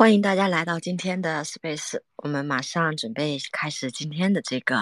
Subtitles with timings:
[0.00, 4.76] 欢迎大家来到今天的 Space，我们马上准备开始今天的这个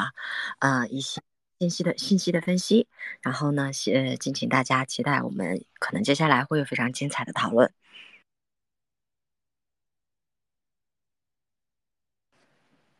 [0.60, 1.20] 呃一些
[1.58, 2.86] 信息的信息的分析，
[3.20, 7.72] 然后呢，呃，敬请大家期待我们可能接下来会有非常精彩的讨论。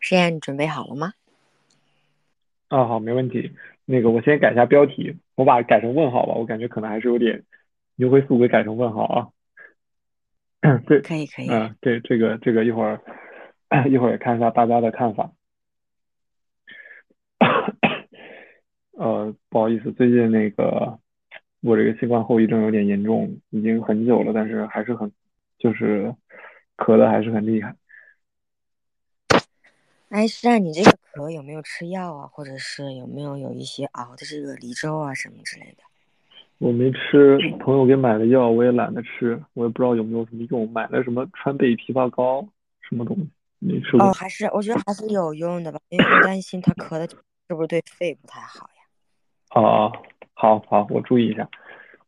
[0.01, 1.13] 实验，准备好了吗？
[2.67, 3.55] 啊，好，没问题。
[3.85, 7.45] 那个，我先改一下标题，我把改成问号吧，我感觉可能还是有点
[7.95, 9.29] 牛回速归改成问号啊。
[10.87, 11.49] 对，可以可以。
[11.49, 13.01] 嗯，对，这个这个一会儿
[13.89, 15.33] 一会儿也看一下大家的看法。
[18.93, 20.99] 呃，不好意思，最近那个
[21.61, 25.13] 我这个新冠后遗症有点严重，已经很久了，但是还是很
[25.59, 26.15] 就是
[26.77, 27.77] 咳的还是很厉害。
[30.09, 32.27] 哎，是啊，你这个咳有没有吃药啊？
[32.27, 35.85] 或者是有没有有一些熬的这个梨粥啊什么之类的？
[36.59, 40.69] 我没吃，朋友给买的药，我也懒得吃，我也不知道有没有什么用。
[40.73, 42.47] 买了什么川贝枇杷膏，
[42.81, 44.09] 什么东西没吃过。
[44.09, 48.83] 哦，还是我觉得还是有用的吧，因为担心他咳的是不是对肺不太好呀？
[49.55, 49.93] 哦，
[50.35, 51.49] 好好，我注意一下，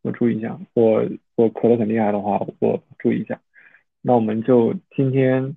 [0.03, 0.59] 我注意一下。
[0.75, 1.05] 我
[1.37, 3.41] 我咳的很厉害的话，我注意一下。
[4.03, 5.57] 那我们就今天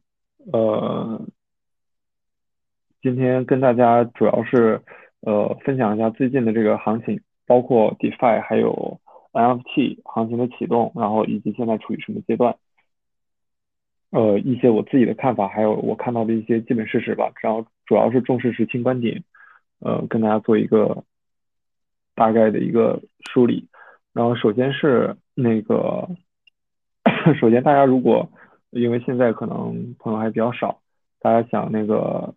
[0.52, 1.20] 呃，
[3.02, 4.80] 今天跟大家主要是
[5.22, 7.20] 呃分享一下最近的这个行情。
[7.54, 9.00] 包括 DeFi 还有
[9.32, 12.56] NFT 行情的启动，然后以及现在处于什么阶段，
[14.10, 17.32] 呃，一些我自己的看法，还有我看到的一些基本事实吧。
[17.44, 19.24] 然后主要是重视是轻观点，
[19.82, 21.04] 呃，跟大家做一个
[22.16, 23.00] 大概的一个
[23.32, 23.68] 梳理。
[24.14, 26.10] 然后首先是那个，
[27.40, 28.32] 首先大家如果
[28.72, 30.80] 因为现在可能朋友还比较少，
[31.20, 32.34] 大家想那个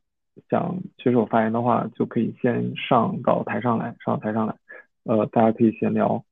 [0.50, 4.55] 想举手发言的话，就可以先上到台上来，上到台上来。
[5.06, 6.24] 呃，大家可以闲聊。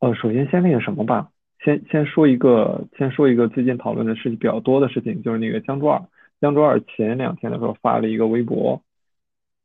[0.00, 1.30] 呃，首先先那个什么吧，
[1.64, 6.02] 先先说一个，先说一个最近讨论的事情比较多的事情，就是那个江卓尔。
[6.40, 8.82] 江卓尔前两天的时候发了一个微博，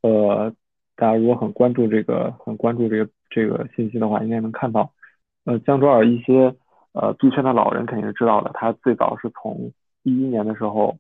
[0.01, 0.53] 呃，
[0.95, 4.93] 大家如果很关注这个，很关注这个这个信息的话，应该能看到。
[5.43, 6.55] 呃，江卓尔一些
[6.93, 9.73] 呃币圈的老人肯定是知道的，他最早是从
[10.03, 10.97] 一一年的时候，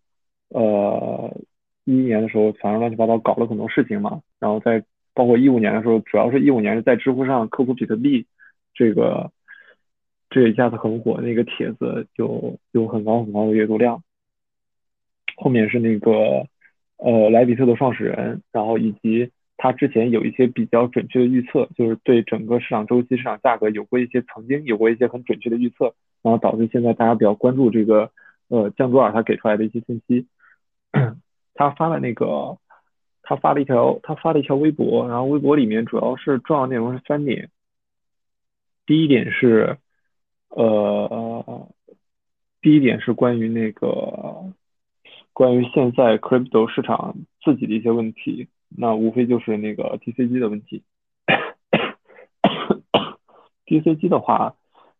[0.49, 1.37] 呃，
[1.85, 4.83] 一一年的时候反正乱七八糟搞了很多事情嘛，然后在。
[5.17, 8.27] 包括一五年的时候，主要是一五年是在知乎上科普比特币，
[8.75, 9.31] 这个
[10.29, 14.03] 这一下子很火，那个帖子有有很高很高的阅读量。
[15.35, 16.45] 后面是那个
[16.97, 28.11] 呃莱比特的创始人，然后以及他之前有一些比较准确的预测，就是对整个市场周期、市场价格有过一些曾经有过一些很准确的预测，然后导致现在大家比较关注这个
[28.49, 30.27] 呃江多尔他给出来的一些信息。
[31.55, 32.59] 他发了那个。
[33.29, 37.49] 他发了一条，他发了一条微博，然后微博里面主要是重要内容是三点。
[38.85, 39.79] 第一点是，
[40.47, 41.67] 呃，
[42.61, 44.53] 第一点是关于那个，
[45.33, 50.83] 关于现在 crypto 市场自己的一些问题，那无非就是那个 DCG 的问题。
[53.67, 54.55] DCG 的话，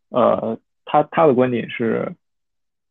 [0.10, 2.14] 呃，他他的观点是，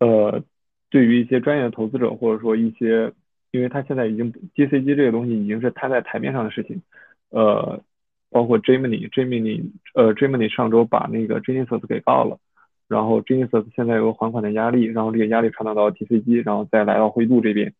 [0.01, 0.43] 呃，
[0.89, 3.13] 对于一些专业的投资者或者说一些。
[3.53, 6.83] 因为他现在已经 DCG 这个东西已经是摊在台面上的事情，
[7.31, 7.81] 呃，
[8.31, 12.39] 包括 Gemini，Gemini，呃，Gemini 上周把那个 Genesis 给告了，
[12.89, 17.73] 然后 Genesis 现在有个还款的压力，然后这个压力传导到 DCG，然后再来到灰度这边，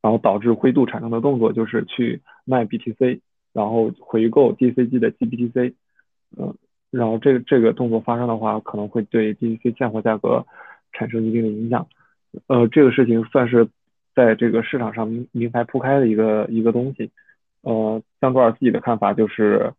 [0.00, 3.20] 然后导致灰度产生的动作就是去卖 BTC，
[3.52, 5.74] 然后回购 DCG 的 GBTC，
[6.36, 6.54] 嗯，
[6.90, 10.46] 然后这个这个动作发生的话，可能会对 dc 现货价格
[10.92, 11.88] 产生一定的影响，
[12.46, 13.66] 呃，这个事情算是。
[14.14, 17.10] 在这个市场上名名牌铺开的一个一个东西，
[17.62, 19.72] 呃，像多尔自己的看法就是，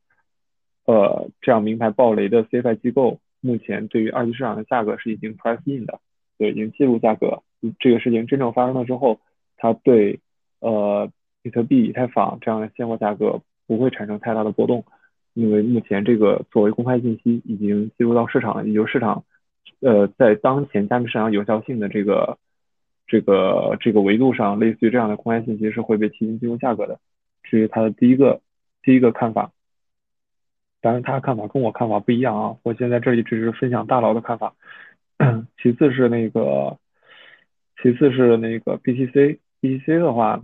[0.86, 6.00] 呃，这样名牌暴雷的 CFI 机构，目前对于二级市场的价格是已经 price in 的，
[6.38, 7.44] 对，已经记录价格。
[7.80, 9.20] 这个事情真正发生了之后，
[9.56, 10.20] 它对
[10.60, 11.10] 呃
[11.42, 14.84] 比特币、以太坊这样的现货价格不会产生太大的波动，
[15.34, 19.24] 因为目前这个作为公开信息已经记录到市场，也就市场，
[19.81, 22.40] 呃，在当前加密市场有效性的这个。
[23.08, 27.00] 这个这个维度上，类似于这样的公开信息是会被提前进入价格的，
[27.44, 28.42] 这是他的第一个
[28.82, 29.52] 第一个看法。
[30.82, 34.54] 当然，他的看法跟我看法不一样啊，我现在这里只是分享大佬的看法。
[35.62, 36.78] 其次是那个，
[37.82, 40.42] 其次是那个 BTC，BTC 的话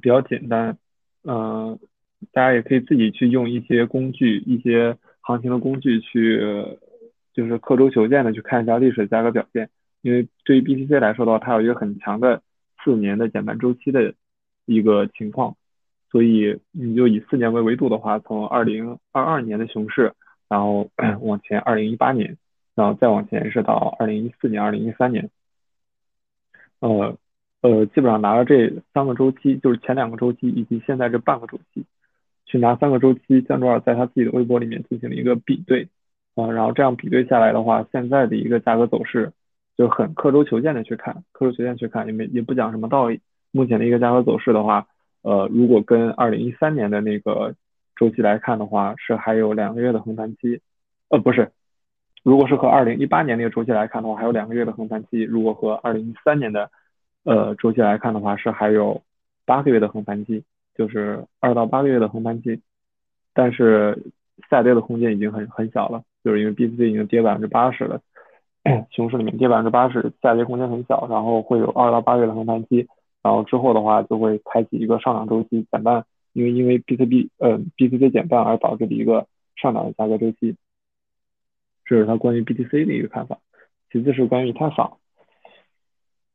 [0.00, 0.78] 比较简单，
[1.24, 1.76] 嗯，
[2.32, 6.40] 大家也可以自己去用一些工具，一些行情的工具去，
[7.32, 9.70] 就是刻舟求剑的去看一下历史价格表现。
[10.02, 12.42] 因为对于 BTC 来说的话，它有一个很强的
[12.82, 14.14] 四年的减半周期的
[14.64, 15.56] 一个情况，
[16.10, 20.12] 所以你就以四年为维度的话，从二零二二年的熊市，
[20.48, 22.36] 然后 往前二零一八年，
[22.74, 25.30] 然后再往前是到二零一四年、二零一三年，
[26.80, 27.16] 呃
[27.60, 31.84] 呃，基本上拿了这三个周期，就是前两个周期以及现在这半个周期，
[32.46, 35.88] 去拿三个周期，江卓尔在他自己的微博里面进行了一个比对，
[36.36, 39.32] 啊，然后这样比对下来的话，现在的一个价格走势
[39.76, 43.20] 就很刻舟求剑的去看，刻舟求剑去看，也没也不讲什么道理。
[43.50, 44.86] 目前的一个价格走势的话，
[45.22, 47.54] 呃，如果跟二零一三年的那个
[47.96, 50.60] 周期来看的话，是还有两个月的横盘期，
[51.08, 51.50] 呃，不是，
[52.22, 56.70] 如果是和二零一八年那个周期来看的话，还有两个月的横盘期；如果和二零一三年的
[57.24, 59.02] 呃周期来看的话，是还有
[59.44, 60.44] 八个月的横盘期，
[60.76, 62.60] 就是二到八个月的横盘期。
[63.32, 64.12] 但是
[64.48, 68.00] 下跌的空间已经很很小了，就是因为 BTC 已经跌百分之八十了，
[68.90, 72.88] 熊市里面跌百分之八十，下跌空间很小，然后会有二到八月的横盘期。
[73.22, 79.26] 然后之后的话就会开启一个上涨周期，减半，因为因为 BTC 呃 BTC 减半而导致的一个
[79.56, 80.56] 上涨的价格周期，
[81.84, 83.38] 这是他关于 BTC 的一个看法。
[83.92, 84.96] 其次是关于以太坊，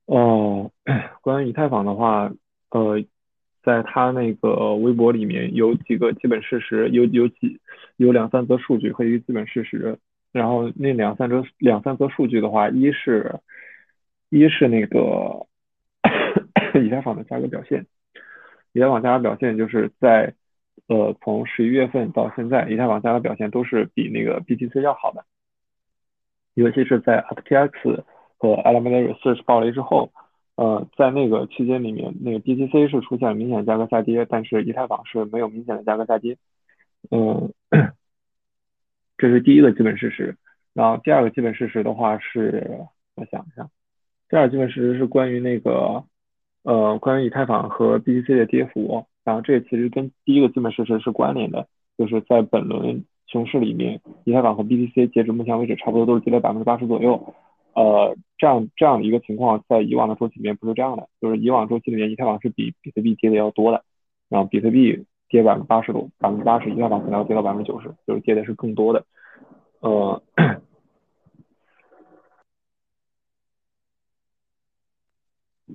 [0.06, 0.70] 呃，
[1.22, 2.32] 关于以太坊的话，
[2.70, 3.04] 呃，
[3.64, 7.60] 在他那个微博里面有几个基本事实，有有几
[7.98, 9.98] 有两三则数据和一个基本事实。
[10.36, 13.40] 然后那两三则两三则数据的话，一是
[14.30, 15.48] 一是那个。
[16.84, 17.86] 以太坊的价格表现，
[18.74, 20.34] 以太坊价格表现就是在
[20.88, 25.24] 呃从十一月份到现在，以太坊价格表现都是比那个 BTC 要好的，
[26.54, 28.04] 尤其是在 FTX
[28.38, 30.12] 和 Alameda Research 暴雷之后，
[30.58, 36.38] 呃在那个区间里面，那个 BTC 是出现了明显价格下跌，但是以太坊是没有明显的价格下跌，
[37.10, 37.54] 嗯，
[39.18, 40.36] 这是第一个基本事实。
[40.74, 42.82] 然后第二个基本事实的话是，
[43.16, 43.70] 我想一下，
[44.30, 46.04] 第二个基本事实是关于那个。
[46.68, 57.36] 呃，关于以太坊和 BTC 的跌幅，然后这其实跟第一个基本事实是关联的，就是在本轮熊市里面，以太坊和 BTC 截止目前为止差不多都是跌了百分之八十左右。
[57.76, 63.84] 呃，这样这样的一个情况，在以往的周期里面不是这样的，就是以往周期里面以太坊是比比特币跌的要多的，
[64.28, 69.06] 然后比特币跌百分之八十多，百分之八十，以太坊可能要跌到百分之九十，就是跌的是更多的。
[69.82, 70.24] 呃。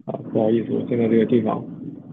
[0.07, 1.63] 啊，不好意思，我现在这个地方，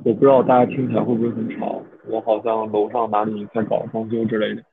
[0.03, 4.63] 我不知道大家听起来会不会很吵，我好像楼上哪里在搞装修之类的。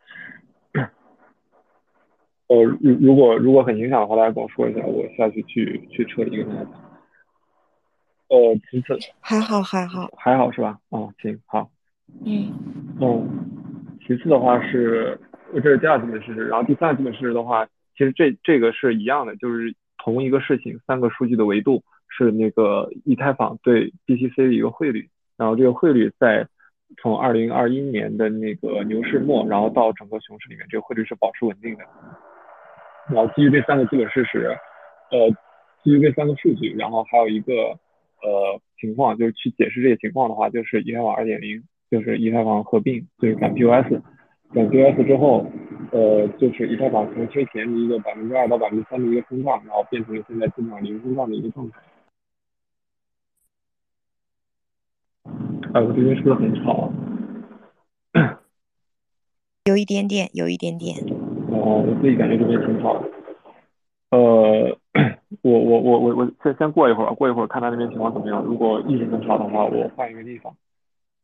[2.48, 6.72] 呃，如如果如果很影响的话，大家跟我说一下，我下去去去彻底跟大家讲。
[8.28, 10.80] 呃，其次还好还好还好是吧？
[10.88, 11.70] 哦，行好。
[12.24, 12.52] 嗯。
[13.00, 13.26] 哦，
[14.06, 15.18] 其次的话是，
[15.54, 17.66] 这是第二基本事实，然后第三个基本事实的话，
[17.96, 21.82] 其实这这个是一样的，就是同一个事情，三个数据的维度。
[22.16, 26.46] 是那个以太坊对 BTC 的一个汇率，然后这个汇率在
[27.02, 31.82] 从二零二一年的那个牛市末，然后到整个熊市里面，这个汇率是保持稳定的。
[33.08, 34.56] 然后基于这三个基本事实，
[35.10, 35.28] 呃，
[35.82, 37.52] 基于这三个数据，然后还有一个
[38.22, 44.02] 呃情况，就是去解释这个情况的话，就是以太坊二点零，就是以太坊合并，就是转 POS，
[44.52, 45.46] 转 POS 之后，
[45.92, 51.78] 呃，就是以太坊从之前的一个百分之二到百分之三的一个通胀，然后变成了现在基本上零通胀的一个状态。
[55.72, 56.90] 哎，我这边是不是很吵？
[59.66, 60.96] 有一点点，有一点点。
[61.52, 63.08] 哦，我自己感觉这边挺吵的。
[64.10, 64.76] 呃，
[65.42, 68.42] 我我我我我先先过一会儿，过一会儿看他那边情况怎么样。
[68.42, 70.52] 如果一直很吵的话，我换一个地方。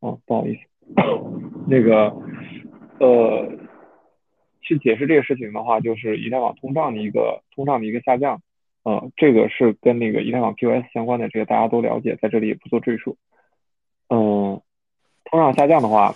[0.01, 0.61] 哦，不好意思。
[1.69, 2.13] 那个，
[2.99, 3.53] 呃，
[4.61, 8.41] 去解释这个事情的话，就是以太坊通胀的一个通胀的一个下降。
[8.83, 13.19] 呃，这个是跟那个以太坊 POS 相关的，这个大家都了解，在这里也不做赘述。
[14.09, 14.63] 嗯，
[15.25, 16.15] 通胀下降的话，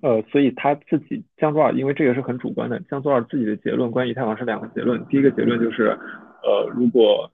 [0.00, 5.04] 呃，所以他自己江卓尔，因为这个是很主观的，江卓尔自己的结论关于以太坊是两个结论。
[5.06, 5.96] 第一个结论就是，
[6.42, 7.30] 呃，如果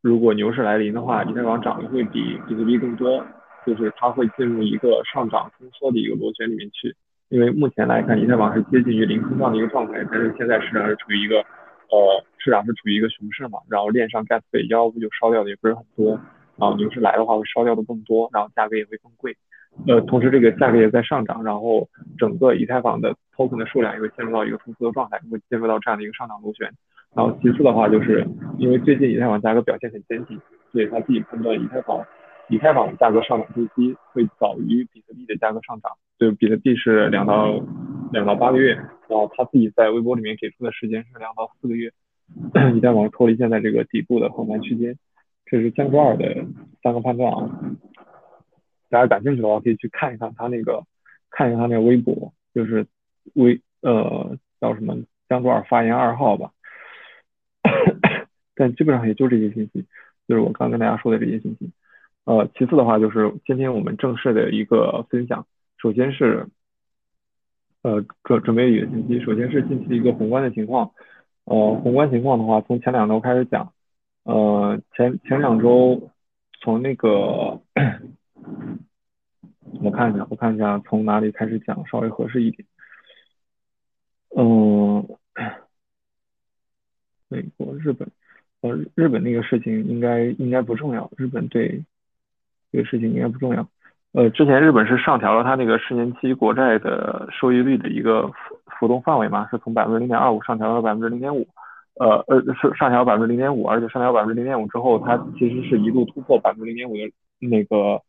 [0.00, 3.26] 如果牛市来临的话，以太坊涨的会比比特币更多，
[3.66, 6.94] 就是它会进入一个上涨通缩的一个螺旋里面去。
[7.28, 16.18] 因为目前来看，以太坊是接近于零通胀的一个状态，但是现在市场是处于一个呃市场是处于一个熊市嘛，然后链上 gas 费幺五九烧掉的也不是很多。
[16.56, 19.34] 然后牛市来的话会烧掉的更多，然后价格也会更贵，
[19.86, 21.88] 呃，同时这个价格也在上涨，然后
[22.18, 26.70] 整个以太坊的 token 的数量也会进入到一个通缩的状态，会进入到这样的一个上涨螺旋。
[27.14, 28.26] 然后其次的话，就是
[28.58, 30.38] 因为最近以太坊价格表现很坚挺，
[30.70, 32.04] 所以他自己判断以太坊
[32.50, 37.64] 以太坊的价格上涨周期会早于比特币的价格上涨，就比特币是两到
[38.12, 41.92] 两到八个月，然后他自己在微博里面给出的时间是两到四个月，
[42.74, 44.96] 以太坊脱离现在这个底部的横盘区间。
[45.46, 46.44] 这是江卓尔的
[46.82, 47.50] 三个判断啊，
[48.88, 50.84] 大家感兴趣的话可以去看一看他那个，
[51.30, 52.86] 看一看他那个微博，就是
[53.34, 54.96] 微呃叫什么
[55.28, 56.50] 江卓尔发言二号吧，
[58.54, 59.84] 但基本上也就这些信息，
[60.28, 61.70] 就是我刚跟大家说的这些信息。
[62.24, 65.46] 呃，其次的话就是今天我们正式的一个分享，
[65.78, 66.46] 首先是
[67.82, 70.92] 呃准准备一个信息，首先是近期的一个宏观的情况。
[71.44, 73.72] 呃，宏观情况的话，从前两周开始讲，
[74.22, 76.10] 呃，前前两周
[76.60, 77.60] 从那个
[79.82, 82.68] 我看一下，我看一下从哪里开始讲稍微合适一点。
[84.36, 85.08] 嗯，
[87.28, 88.08] 美国、日本，
[88.60, 91.82] 呃，日本那个事情应该应该不重要，日本对
[92.72, 93.66] 这个事情应该不重要。
[94.12, 101.46] 呃，之前日本是上调了它那个十年期国债的收益率的一个浮浮动范围嘛，是从百分之零点二五上调到百分之零点五，
[102.00, 108.00] 呃呃是上调百分之零点五，而且上调百分之零点五之后，它其实是一度突破百分之零点五的那个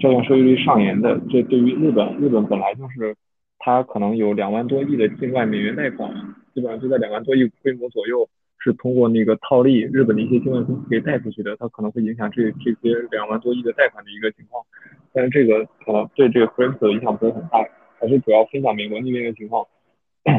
[0.00, 1.20] 债券收益率上沿的。
[1.28, 3.14] 这对于日本，日本本来就是
[3.58, 6.10] 它可能有两万多亿的境外美元贷款，
[6.54, 8.26] 基本上就在两万多亿规模左右，
[8.62, 14.64] 是通过那个套利日本的一些境外公司给贷出去的，它可能会影响这这些两万多亿的贷款的一个情况。
[15.12, 17.58] 但是这个可能对这个 f r e n c 的影响不是很大，
[17.98, 19.66] 还是主要分享美国那边的情况。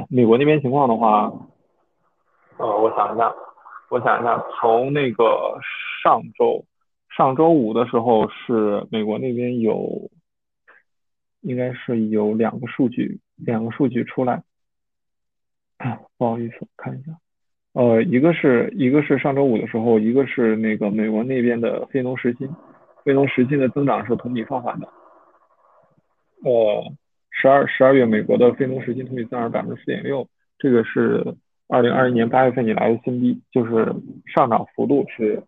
[0.09, 1.31] 美国那边情况的话，
[2.57, 3.33] 呃，我想一下，
[3.89, 5.59] 我想一下，从那个
[6.03, 6.63] 上周
[7.17, 10.11] 上周五的时候是美国那边有，
[11.41, 14.43] 应该是有两个数据，两个数据出来，
[16.17, 17.11] 不好意思，看一下，
[17.73, 22.49] 呃，一个是一个是上周五的时候，一个是那个美国那边的非农时薪。
[23.03, 24.87] 非农时薪的增长是同比放缓的，
[26.43, 26.83] 呃，
[27.31, 30.27] 十二十二月美国的非农时薪同比增长百分之四点六，
[30.59, 31.33] 这个是
[31.67, 33.91] 二零二一年八月份以来的新低，就是
[34.27, 35.41] 上涨幅度是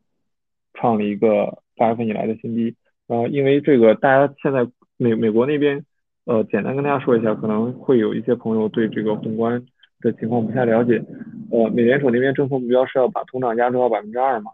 [0.74, 2.76] 创了一个八月份以来的新低。
[3.08, 5.86] 呃，因为这个大家现在美美国那边，
[6.26, 9.64] 呃，简单跟大家说一下，可能会有一些朋友对这个宏观
[10.04, 11.04] 的情况不太了解。
[11.52, 14.52] 呃，美联储那边政策目标是要把通胀压制到百分之二嘛，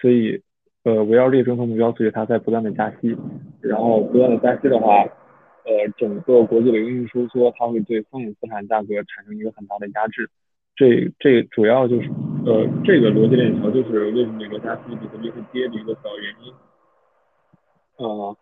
[0.00, 0.42] 所以。
[0.82, 3.14] 呃，围绕这个政策目标，所以它在不断的加息，
[3.60, 5.04] 然后不断的加息的话，
[5.66, 10.30] 呃，整个国际的运收缩，它会对风险资产价格产生一个很大的压制。
[10.74, 12.08] 这这主要就是
[12.46, 16.54] 呃，这个逻辑链条就是为什么美国加息比特币会跌的一个主要原因。
[17.98, 18.36] 呃，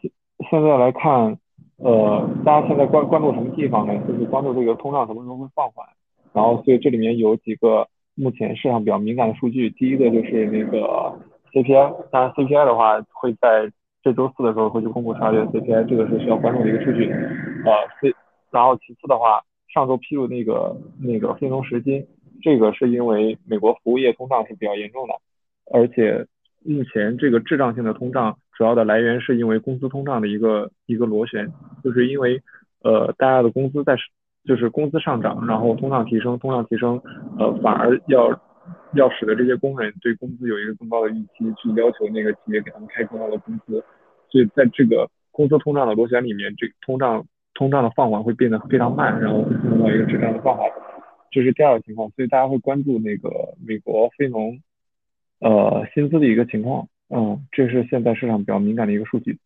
[0.00, 0.10] 现
[0.48, 1.38] 现在来看，
[1.78, 3.94] 呃，大家现在关关注什么地方呢？
[4.06, 5.86] 就是关注这个通胀什么时候会放缓。
[6.32, 11.18] 然后，所以这里面有几个目前市场比较敏感的数据，第一个就是那个。
[11.50, 17.10] CPI，当然 CPI 的话会在这周四的时候会去公布十二月 CPI，这个是需要关注的一个数据。
[17.10, 18.14] 呃，C，
[18.50, 19.40] 然后其次的话，
[19.72, 22.06] 上周披露那个那个非农时薪，
[22.42, 25.14] 这个是因为美国服务业通胀是比较严重的，
[25.72, 26.26] 而且
[26.62, 31.50] 目前这个滞胀性的通胀主要的来源是因为工资通胀的一个一个螺旋，
[31.82, 32.42] 就是因为
[32.82, 33.96] 呃大家的工资在
[34.44, 37.00] 就是工资上涨，然后通胀提升，通胀提升，
[37.38, 38.38] 呃反而要。
[38.92, 43.82] 要使得这些工人对工资有一个更高的预期，去要求那个企业给他们开更高的工资，
[44.28, 47.24] 所以在这个工资通胀的螺旋里面，这个通胀
[47.54, 50.70] 通胀的放缓会变得非常慢，然后会进入到一个质量的放缓，
[51.30, 53.30] 这是第二个情况，所以大家会关注那个
[53.66, 54.60] 美国非农
[55.40, 59.38] 呃薪资的一个情况，嗯，这是现在市场比较敏感的一个数据。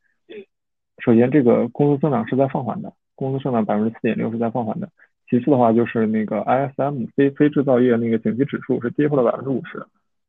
[0.98, 4.88] 首先，这个工资增长是在放缓的，工资增长百分之四点六是在放缓的。
[5.28, 9.82] 其次的话就是那个 ISM 非非制造业那个景气指数是跌破了百分之五十，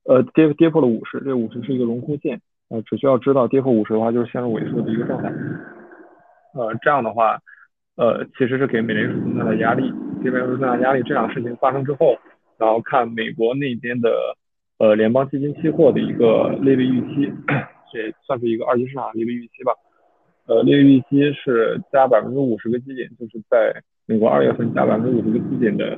[0.05, 5.29] 呃跌跌破了五十，这五十是一个荣枯线，呃只需要知道跌破五十的话就是陷入萎缩的一个状态，
[6.53, 7.37] 呃这样的话，
[7.97, 9.91] 呃其实是给美联储增大的压力，
[10.23, 12.17] 给美联储增大压力，这样的事情发生之后，
[12.57, 14.09] 然后看美国那边的
[14.77, 17.33] 呃联邦基金期货的一个利率预期，
[17.91, 19.73] 这算是一个二级市场利率预期吧，
[20.45, 23.83] 呃利率预期是加百分之五十个基点，就是在。
[24.05, 25.97] 美国二月份加百分之五十个基点的，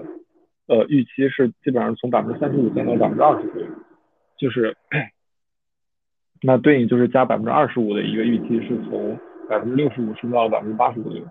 [0.67, 3.67] 呃，预期是基本上从百分之三十五降到百分之二十左右，
[4.37, 4.77] 就是，
[6.43, 9.17] 那对应就是加百分之二十五的一个预期是从
[9.49, 11.23] 百分之六十五升到了百分之八十左右，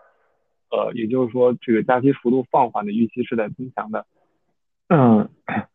[0.72, 4.04] 呃，也就是说这个加息幅度放缓的预期是在增强的，
[4.88, 5.28] 嗯，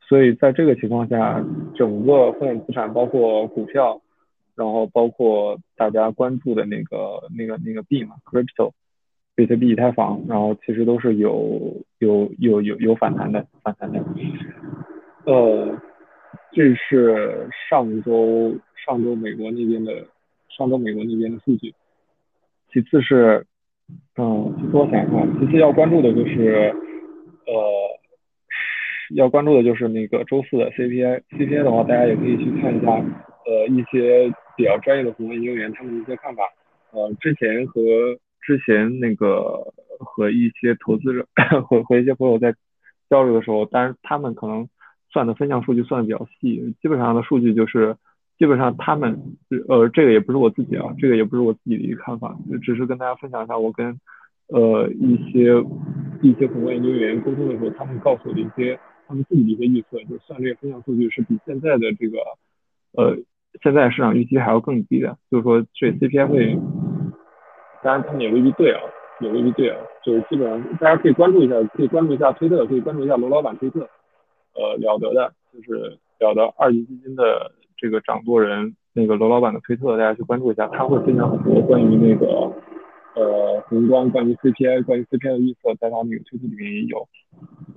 [0.09, 4.01] 所以在这个情况下，整个风险资产包括股票，
[4.55, 8.71] 然后包括大家关注的那个那个那个币嘛，crypto。
[9.35, 14.03] 比特币、以太坊，然后其实都是有有有有有反弹的，反弹的。
[15.25, 15.79] 呃，
[16.51, 18.53] 这是上周
[18.85, 19.93] 上周美国那边的
[20.49, 21.73] 上周美国那边的数据。
[22.73, 23.45] 其次是，
[24.17, 26.73] 嗯，其次我想一下，其次要关注的就是，
[27.47, 27.98] 呃，
[29.15, 31.21] 要关注的就是那个周四的 CPI。
[31.31, 36.43] CPI 的话，大家也可以去看一下，呃，一些比较专业的宏观研究员他们的一些看法。
[36.91, 37.81] 呃，之前和
[38.41, 41.25] 之前那个和一些投资者
[41.67, 42.53] 和和一些朋友在
[43.09, 44.67] 交流的时候，当然他们可能
[45.11, 47.95] 算的分项数据算的比较细，基本上的数据就是
[48.37, 49.19] 基本上他们
[49.67, 53.99] 呃这个也不是我自己啊，这个也不是我自己的一个看法，只是跟大家分享一下我跟
[54.47, 55.53] 呃一些
[56.21, 62.19] 一些宏观研究员沟通的时候，他们告诉我的一些他们自己的一些预测，就是算这个分项数据是比现在的这个
[62.93, 63.17] 呃
[63.61, 66.57] 现在市场预期还要更低的，就是说这 CPI 会，
[67.83, 68.79] 当然他们也未必对啊。
[69.21, 73.81] 也未必对啊，就是基本上大家可以关注一下，可以关注一下推特，可以关注一下罗老板推特，
[74.55, 82.49] 呃，了得的，就是了得二级基金的这个掌舵人那个罗老板的推特，大家去关注一下，他会分享很多关于那个
[83.15, 87.07] 呃宏观、关于 CPI、关于 CPI 的预测，在他那个推特里面也有，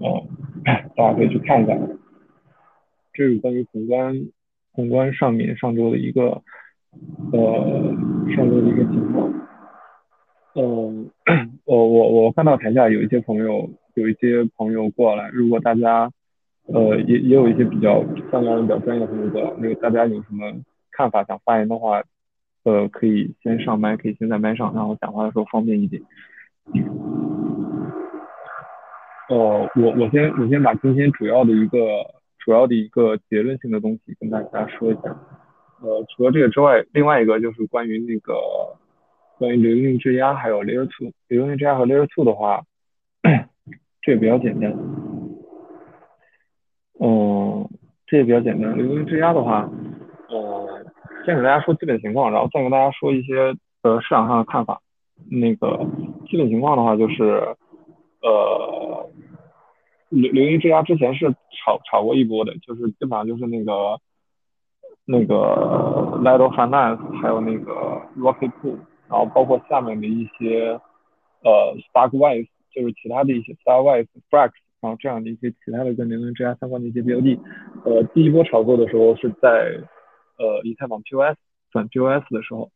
[0.01, 0.27] 呃，
[0.97, 1.77] 大家可以去看一下。
[3.13, 4.15] 这是关于宏观
[4.73, 6.43] 宏观上面上周的一个
[7.33, 7.95] 呃
[8.35, 9.33] 上周的一个情况。
[10.55, 11.11] 嗯，
[11.65, 15.29] 我我我看到台下有一些朋友，有一些朋友过来。
[15.31, 16.11] 如果大家，
[16.67, 20.53] 呃，也也有一些比较相关的比较专业的朋友过来，那个大家有什么
[20.91, 22.03] 看法想发言的话，
[22.65, 26.03] 呃，可以先上麦，可以先在麦上，然后讲话的时候方便一点。
[29.29, 31.79] 呃，我我先我先把今天主要的一个
[32.39, 35.17] 主要的一个结论性的东西跟大家说一下。
[35.81, 38.35] 呃，除了这个之外，另外一个就是关于那个。
[39.39, 42.63] 关于流动性质押还有 Layer Two，流动性质押和 Layer Two 的话，
[44.01, 44.71] 这也比较简单。
[47.01, 47.69] 嗯，
[48.07, 48.77] 这也比较简单。
[48.77, 49.69] 流动性质押的话，
[51.25, 54.81] 先给大家说基本情况，然后再跟大家说一些呃市场上的看法。
[55.31, 55.87] 那个
[56.29, 57.57] 基本情况的话，就是
[58.23, 59.11] 呃，
[60.09, 63.99] 流流动性质押之前是炒炒过一波的，就是基本上就是那个
[65.05, 67.73] 那个 Lido Finance 还有那个
[68.17, 68.79] Rocket Pool。
[69.09, 70.81] 然后包括下面的一些
[71.45, 77.39] 呃 Starkwise，就是其他的一些 Starkwise、Frax，然后这样的一些其他的跟零零质押相关的一些标的，
[77.85, 79.79] 呃，第一波炒作的时候是在
[80.43, 81.39] 呃以太坊 POS
[81.71, 82.71] 转 POS 的时候，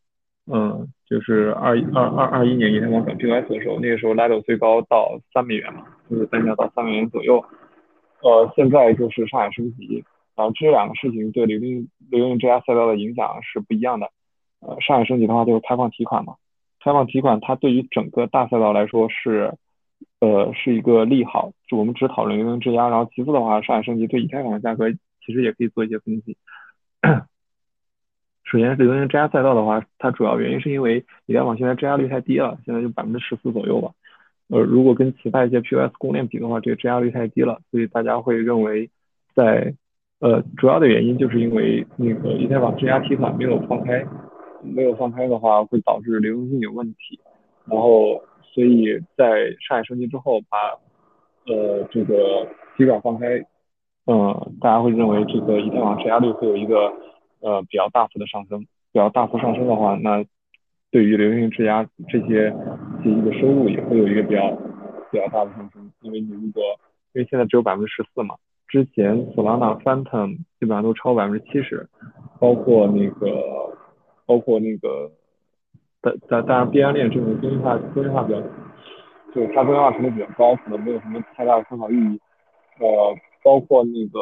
[0.46, 7.44] 嗯，就是二二二二一年以太坊转 POS 的时候，那个时候 Lido 最高到三美元嘛，就是单价到三美元左右，
[8.22, 10.04] 呃，现在就是上海升级，
[10.36, 14.08] 然后这两个事情对流动流动质押赛道的影响是不一样的。
[14.60, 16.36] 呃，上海升级的话就是开放提款嘛，
[16.82, 19.52] 开放提款它对于整个大赛道来说是，
[20.20, 21.50] 呃，是一个利好。
[21.68, 26.36] 就我们只讨论流动质押，然后其次的话，上海升级对以太坊的价格其实也可以做一些分析。
[28.46, 33.90] 首先，流动性质押赛道的话，它主要原因是因为以太坊现在质押率太低了，现在就百分之十四左右吧。
[34.48, 38.88] 呃，如果跟其他一些 POS 公链比的话，这个质押率太低了，所以大家会认为
[39.34, 39.74] 在
[40.20, 44.04] 呃主要的原因就是因为那个以太坊质押提款没有放开。
[44.62, 47.20] 没有放开的话，会导致流动性有问题。
[47.66, 50.58] 然后，所以在上海升级之后，把
[51.46, 53.44] 呃这个提款放开，
[54.06, 56.92] 嗯，大家会认为这个以太坊质押率会有一个
[57.40, 58.60] 呃比较大幅的上升。
[58.92, 60.24] 比较大幅上升的话，那
[60.90, 62.50] 对于流动性质押这些
[63.02, 64.50] 协议的收入也会有一个比较
[65.10, 65.90] 比较大的上升。
[66.00, 66.62] 因为你如果
[67.12, 68.36] 因为现在只有百分之十四嘛，
[68.68, 71.88] 之前 Solana Phantom 基本上都超百分之七十，
[72.40, 73.66] 包括那个。
[74.28, 75.08] 包括那个，
[76.00, 78.40] 但但当然，边缘链这种中心化中心化比较，
[79.32, 82.20] 就是它中心化程度比较高，可能没有什么太大的参考意义。
[82.80, 84.18] 呃，包括那个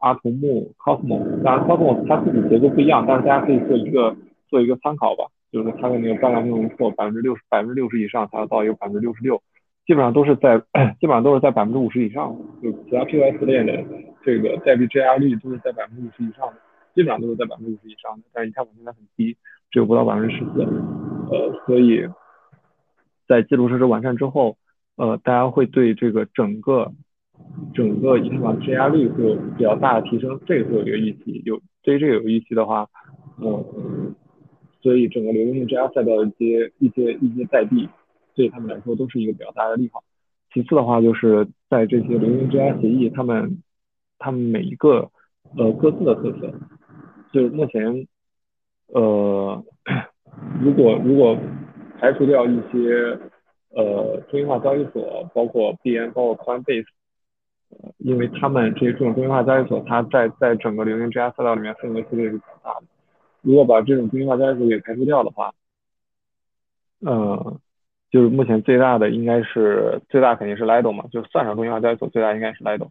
[0.00, 4.16] 阿童木 Cosmos，当然 Cosmos 它自己结构不一样，但是大家可以做一个
[4.48, 5.26] 做一个参考吧。
[5.52, 9.40] 就是它的那个大量内容错百分之六十百分之六十以上才到一个百分之六十六，
[9.86, 10.58] 基本上都是在
[11.00, 12.36] 基本上都是在百分之五十以上。
[12.62, 13.82] 就其他 POS 链的
[14.24, 16.54] 这个代币质押率都是在百分之五十以上的。
[16.94, 19.36] 基本上都是在百分之五十以上的，但是以太坊现在很低，
[19.70, 20.62] 只有不到百分之十四，
[21.30, 22.08] 呃，所以
[23.28, 24.56] 在基础设施完善之后，
[24.96, 26.92] 呃，大家会对这个整个
[27.74, 32.88] 整个银行质押率会有比较大的提升，这个会有一个预期，有对于这个有预期的话，
[33.40, 34.14] 嗯，
[34.80, 37.88] 所以整个流动性质押赛道的一些一些一些代币，
[38.34, 40.02] 对他们来说都是一个比较大的利好。
[40.52, 43.62] 其次的话，就是在这些流动性质押协议，他们
[44.18, 45.10] 他们每一个
[45.56, 46.52] 呃各自的特色。
[47.32, 48.06] 就是目前，
[48.86, 49.62] 呃，
[50.62, 51.36] 如果如果
[51.98, 53.18] 排除掉一些
[53.70, 56.86] 呃中心化交易所，包括 BN，，包括 Coinbase，
[57.98, 62.86] 因为他们这些这种中心化交易所，它在在整个流行质押赛道里面份额其实也是比较大的。
[63.42, 65.52] 如果把这种中心化交易所给排除掉的话，
[67.00, 67.58] 嗯，
[68.10, 72.88] 就是目前最大的应该是最大肯定是 Lido 嘛，就算上中心化交易所最大应该是 Lido，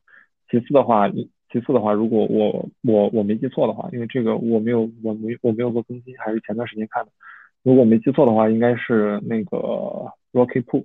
[0.49, 1.09] 其次的话。
[1.51, 7.11] 其次的话，如果我我我没记错的话，因为这个我没有我没我没有做更新，还是前段时间看的。
[7.63, 9.57] 如果没记错的话，应该是那个
[10.33, 10.83] Rocky Pool，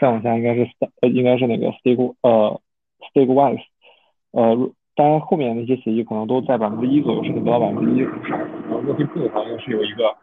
[0.00, 0.66] 再往下应该是
[1.02, 2.60] 呃应该是那个 Stake 呃
[2.98, 3.62] Stakewise，
[4.32, 8.36] 呃，当然后面那些协议可能都在百分之一左右，甚至不到百分之一，很少。
[8.36, 10.16] 然后 Multi Pool 的话，又是有一个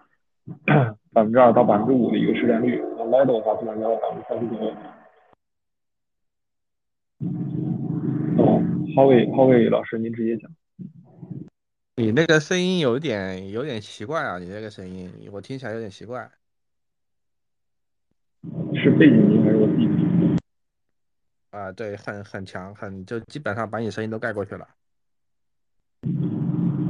[1.13, 2.81] 百分之二到百分之五的一个市占率。
[2.97, 4.73] 那 Lido 的话，基本上在百分之三十左右。
[8.37, 8.61] 哦，
[8.95, 10.51] 浩伟，浩伟老师，您直接讲。
[11.97, 14.37] 你那个声音有点有点奇怪啊！
[14.37, 16.29] 你那个声音，我听起来有点奇怪。
[18.75, 19.87] 是背景音还是我自己？
[21.55, 24.67] 啊，对，很很强，很就基本上把你声音都盖过去了。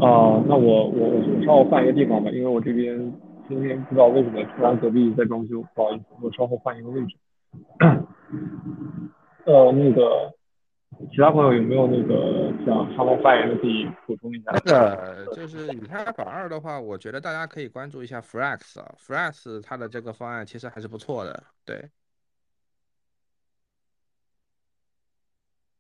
[0.02, 2.98] 哦，那我我我稍后换一个地方吧，因为我这边
[3.48, 7.16] 今天不知道为什么突然隔壁在装修，不好意思，我稍后换一个位置。
[9.46, 10.34] 呃，那个。
[11.12, 14.52] 其他朋友有没有那个想稍后发言的可以补充一下？
[14.54, 21.44] 那个就是以太坊二的话，我觉得大家可以关注一下 Flex 啊，Flex 它的这个方案其实还是不错的。
[21.66, 21.84] 对，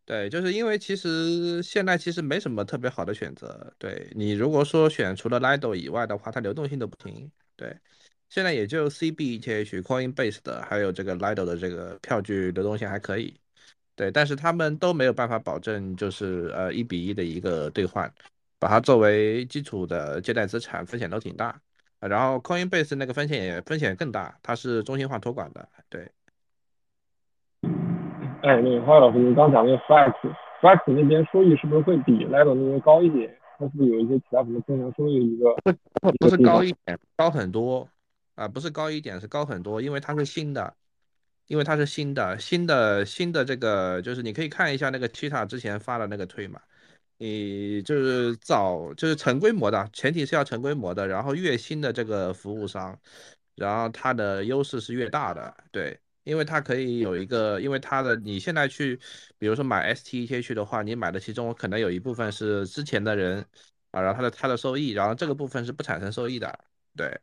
[0.06, 3.74] 对，就是因为其实现在其实没什么特别好的选择。
[3.80, 7.32] 对你如果说选除了 Lido 以外的话，它流动性都不行。
[7.56, 7.76] 对，
[8.30, 13.36] 现在也就 CBETH、Coinbase 的还有这个 Lido 的这个票据流动性还可以。
[13.96, 18.14] 对，但是他们都没有办法保证，就是呃一比一的一个兑换，
[18.60, 21.60] 把它作为基础的借贷资产，风险都挺大。
[22.00, 25.68] 然后 Coinbase 那个风险也风险更大，它是中心化托管的。
[25.90, 26.12] 对。
[28.46, 33.36] 哎，那个花老师，你刚讲那个 Flex，Flex 那边收益是不是会比 Lido 那边高一点？
[33.58, 35.56] 它是不是有一些其他什么增强收益的一个？
[36.02, 37.90] 不不是高一点，高很多
[38.36, 40.74] 啊，不是高一点，是高很多，因为它是新的。
[41.48, 46.60] 因为它是新的，新的新的这个，就是你可以看一下那个 Cheetah 之前发的那个推嘛，
[47.20, 52.98] 你就是早就是成规模的，前提是要成规模的，然后越新的这个服务商，
[53.54, 59.00] 然后它的优势是越大的，对，因为它可以有一个，因为它的你现在去，
[59.38, 63.46] 比如说买 STETH 的话，你买的其中可能有一部分是之前的人
[63.92, 66.60] 啊，然后他的他的收益，然后这个部分是不产生收益的，
[66.96, 67.20] 对。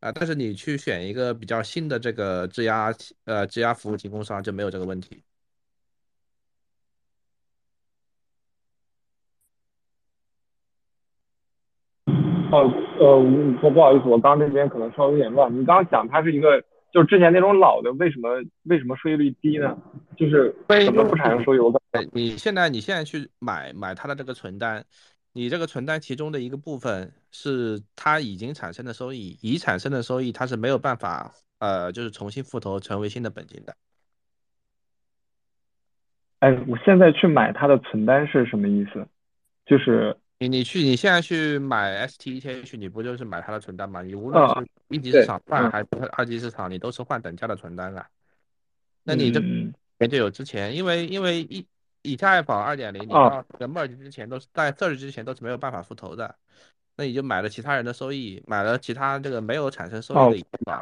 [0.00, 2.90] 啊，但是你去选一个比较新的这个质押，
[3.24, 5.22] 呃，质押服务提供商就没有这个问题。
[12.50, 12.66] 哦，
[12.98, 13.22] 呃，
[13.60, 15.52] 不不好意思，我刚刚这边可能稍微有点乱。
[15.52, 18.28] 你刚刚讲它是一个，就是之前那种老的，为什么
[18.64, 19.76] 为什么收益率低呢？
[20.16, 21.58] 就是为什么不产生收益？
[21.58, 21.80] 我刚
[22.12, 24.84] 你现在你现在去买买它的这个存单。
[25.32, 33.76] 你这个存单其中的一个部分是它已经产生的收益，已产生的收益它是没有办法，呃，就是重新复投成为新的本金的。
[36.40, 39.06] 哎，我现在去买它的存单是什么意思？
[39.64, 44.02] 就是你你去你现在去买 STETH，你不就是买它的存单吗？
[44.02, 48.08] 你无论是一级市场换还是二级市场，你都是换等价的存单啊。
[49.04, 51.64] 那你这里面就有之前，因为因为一。
[52.02, 56.34] 以太坊二点零，你到这个 merge 之前都是在 search 之前都是没有办法复投的，
[56.96, 60.80] 那你就买了其他人的收益，买了其他这个没有产生收益的以太坊。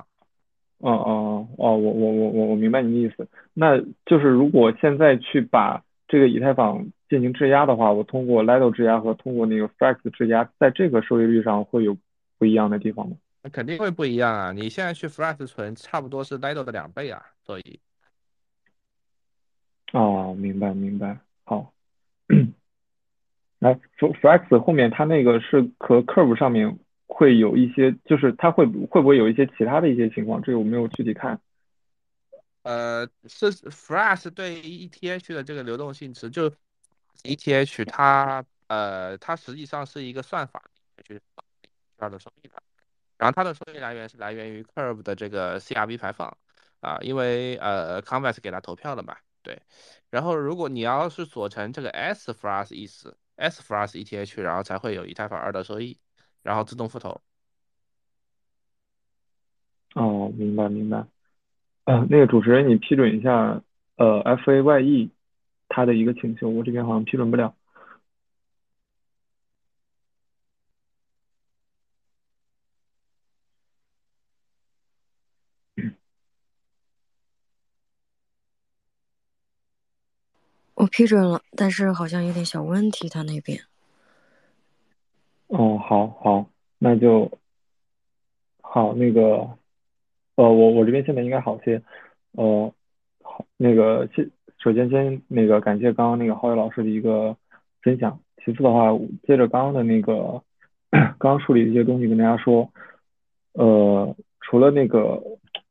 [0.79, 11.97] 哦哦哦，我我我我我明白你的意思，那就是如果现在去把这个以太坊进行质押的话，我通过 Lido 质押和通过那个 Flex 质押，在这个收益率上会有
[12.39, 13.17] 不一样的地方吗？
[13.43, 14.51] 那肯定会不一样啊！
[14.51, 17.79] 你现在去 Flex 存，差不多是 Lido 的两倍啊，所以。
[19.93, 21.73] 哦，明白明白，好。
[23.61, 30.41] 来，Flex 后面它那个是和 Curve 上面会有一些，就是它会会不会有一些其他的一些情况？
[30.43, 31.41] 这个我没有具体看。
[32.69, 36.51] 呃，是 Flex 对 ETH 的这个流动性值，就
[37.23, 40.63] ETH 它呃它实际上是一个算法，
[41.03, 42.63] 就是需要的收益的。
[43.17, 46.37] 然后它的收益来源是来源于 Curve 的这个 CRV 排放
[46.81, 49.17] 啊，因为呃 Convex 给他投票了嘛。
[49.43, 49.63] 对，
[50.11, 55.99] 然后如果你要是锁成这个 S Plus 意思，S Plus ETH，然后才会有以太坊二的收益，
[56.43, 57.23] 然后自动复投。
[59.95, 61.07] 哦，明白明白。
[61.89, 63.63] 呃，那个主持人，你批准一下，
[63.97, 65.09] 呃，FAYE
[65.71, 67.55] 他的一个请求，我这边好像批准不了。
[80.75, 83.63] 我批准了，但是好像有点小问题，他那边。
[85.47, 87.39] 哦，好，好，那就
[88.61, 89.57] 好，那个，
[90.39, 91.83] 呃，我我这边现在应该好些，
[92.33, 92.73] 呃，
[93.25, 94.31] 好，那个先
[94.63, 97.37] 首先先那个感谢刚刚那个浩宇老师的一个
[97.83, 100.41] 分享，其次的话，接着刚刚的那个
[101.19, 102.71] 刚刚梳理的一些东西跟大家说，
[103.55, 105.21] 呃，除了那个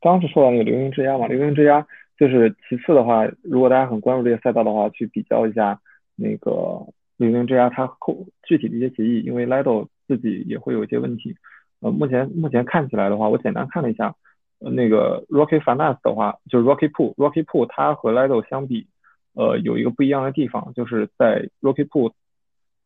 [0.02, 1.88] 刚刚是说到那个流行质押嘛，流行质押。
[2.20, 5.80] 就是其次的话，如果大家很关注这个赛道的话，去比较一下
[6.16, 11.36] 那个零零质押它后具体的一些协议，因为 Lido 自己也会有一些问题。
[11.80, 14.16] 呃，目前目前看起来的话，我简单看了一下，
[14.60, 18.88] 那个 Rocky Finance 的话，就是 Rocky Pool，Rocky Pool 它和 Lido 相比，
[19.34, 22.14] 呃，有一个不一样的地方，就是在 Rocky Pool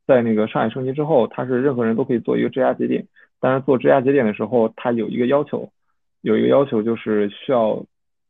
[0.06, 3.08] 在那个上海升级之后，它是任何人都可以做一个质押节点，
[3.40, 5.72] 但是做质押节点的时候，它有一个要求，
[6.22, 7.86] 有一个要求就是需要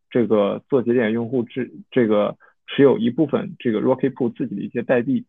[0.10, 5.26] 这个做节点用户持这个持有一部分这个 Rocky Pool 自己的一些代币。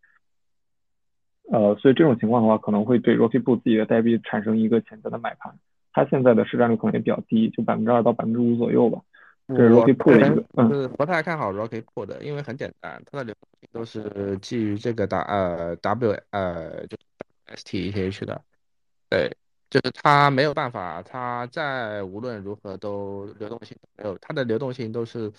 [1.51, 5.55] 呃，所以这种情况的话，可能会对 Rocky Pool 自己的代币产生一个潜在的买盘。
[5.93, 9.01] 它现在的市占率可能也比较低，就百分之二到百分之五左右吧。
[9.49, 16.97] 这是 Rocky Pool 的一个，嗯，是不太看好 Rocky Pool 的，因为很简单，它的流动性都是基于这个 W 呃 W 呃就
[17.55, 18.41] STETH 的，
[19.11, 19.31] 对，
[19.71, 25.31] 就是它没有办法，它在无论如何都流动性没有，它的流动性都是。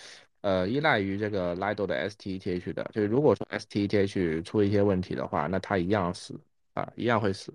[0.44, 6.38] 呃，依赖于这个 Lido 的 STETH 的，就是如果说 STETH 出一些问题的话，那它一样死
[6.74, 7.54] 啊，一样会死。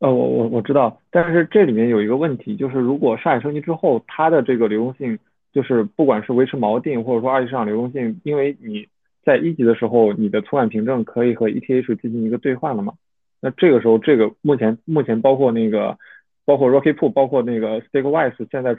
[0.00, 5.18] 呃，我我我知道，但是这里面有一个问题，就是如果上海升级之后，它的这个流动性，
[5.52, 8.88] 就是不管是维持锚定，或者说二级市场流动性，因为你
[9.22, 12.94] 在一级的时候，你的存款凭证可以和 ETH 进行一个兑换了嘛？
[13.40, 15.96] 那这个时候，这个目前目前包括那个
[16.44, 18.76] 包括 Rocky Pool，包括那个 Stakewise，现在。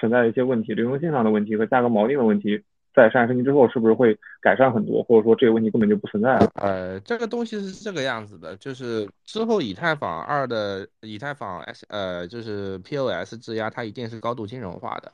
[0.00, 2.62] 存在一些问题，流动性上的问题和价格锚定的问题，
[2.98, 6.50] 在上海升级之后是不是会改善很多，或者说这个问题根本就不存在了？
[6.56, 15.12] 呃，这个东西是这个样子的，就是之后以太坊二的以太坊 S 呃就是 POS 质押，它一定是高度金融化的。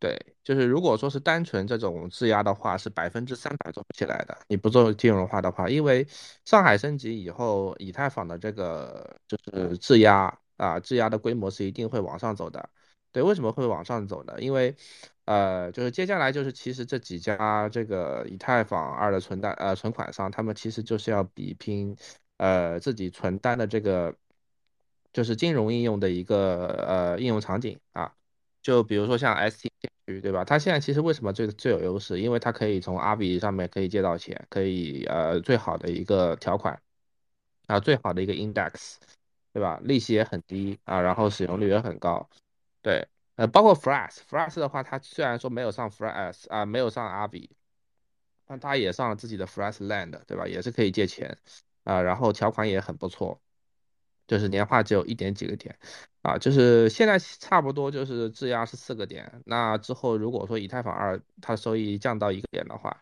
[0.00, 4.36] 对，就是如果说是单纯这种质押的话，是百分之三百做不起来的。
[4.48, 6.04] 你不做金融化的话，因为
[6.44, 12.68] 上海升级以后，以太坊的这个就是质押啊，质押的规模是一定会往上走的。
[13.12, 14.34] 对，为什么会往上走呢？
[14.40, 14.74] 因为，
[15.26, 21.94] 呃，就是接下来就是其实这几家这个以太坊二的存单呃存款商，他们其实就是要比拼，
[22.38, 24.14] 呃，自己存单的这个，
[25.12, 28.12] 就是金融应用的一个呃应用场景啊。
[28.62, 29.68] 就比如说像 ST
[30.06, 30.44] 区，对吧？
[30.44, 32.20] 它现在其实为什么最最有优势？
[32.20, 36.80] 因为它可以从阿比上面可以借到钱，可以呃最好的一个条款
[37.66, 38.94] 啊，最好的一个 index，
[39.52, 39.80] 对吧？
[39.82, 42.28] 利息也很低啊，然后使用率也很高。
[42.82, 47.48] 对，呃，包括 Flash，Flash 的话，它虽然说没有上 Flash 啊，没有上 r v
[48.44, 50.46] 但它也上了自己的 Flash Land，对吧？
[50.46, 51.38] 也是可以借钱
[51.84, 53.40] 啊，然后条款也很不错，
[54.26, 55.78] 就是年化只有一点几个点
[56.22, 63.00] 啊，就是现在差不多就是质押是四个点，那之后如果说以太坊二它收益降到一个点的话，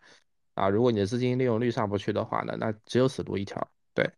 [0.53, 4.09] 啊，如果你的资金利用率上不去的话呢，那只有死路一条，对。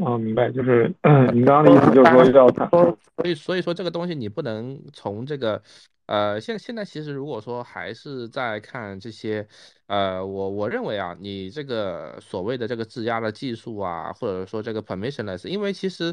[0.00, 0.92] 哦，明白，就是
[1.32, 5.62] 您刚刚的意思，就是说要看，所以所以说这个东西你不能从这个，
[6.06, 9.46] 呃，现现在其实如果说还是在看这些，
[9.86, 16.12] 呃，我我认为啊，你这个所谓的这个质押的技术啊，或者说这个 permissionless，因为其实，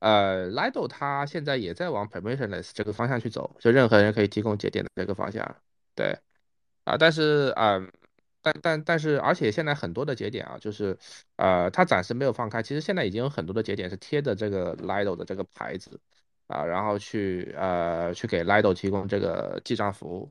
[0.00, 5.56] 呃，Lido 它现在也在往 permissionless 这个方向去走，就任何人可以提供节点的这个方向，
[5.94, 6.14] 对，
[6.84, 7.80] 啊，但是啊。
[8.44, 10.96] 但但但是，而且现在很多的节点啊，就是，
[11.36, 12.62] 呃，它暂时没有放开。
[12.62, 15.98] 其实现在已经有很多的节点是贴着这个 Lido 的这个牌子，
[16.46, 20.30] 啊，然后去呃去给 Lido 提供这个记账服务，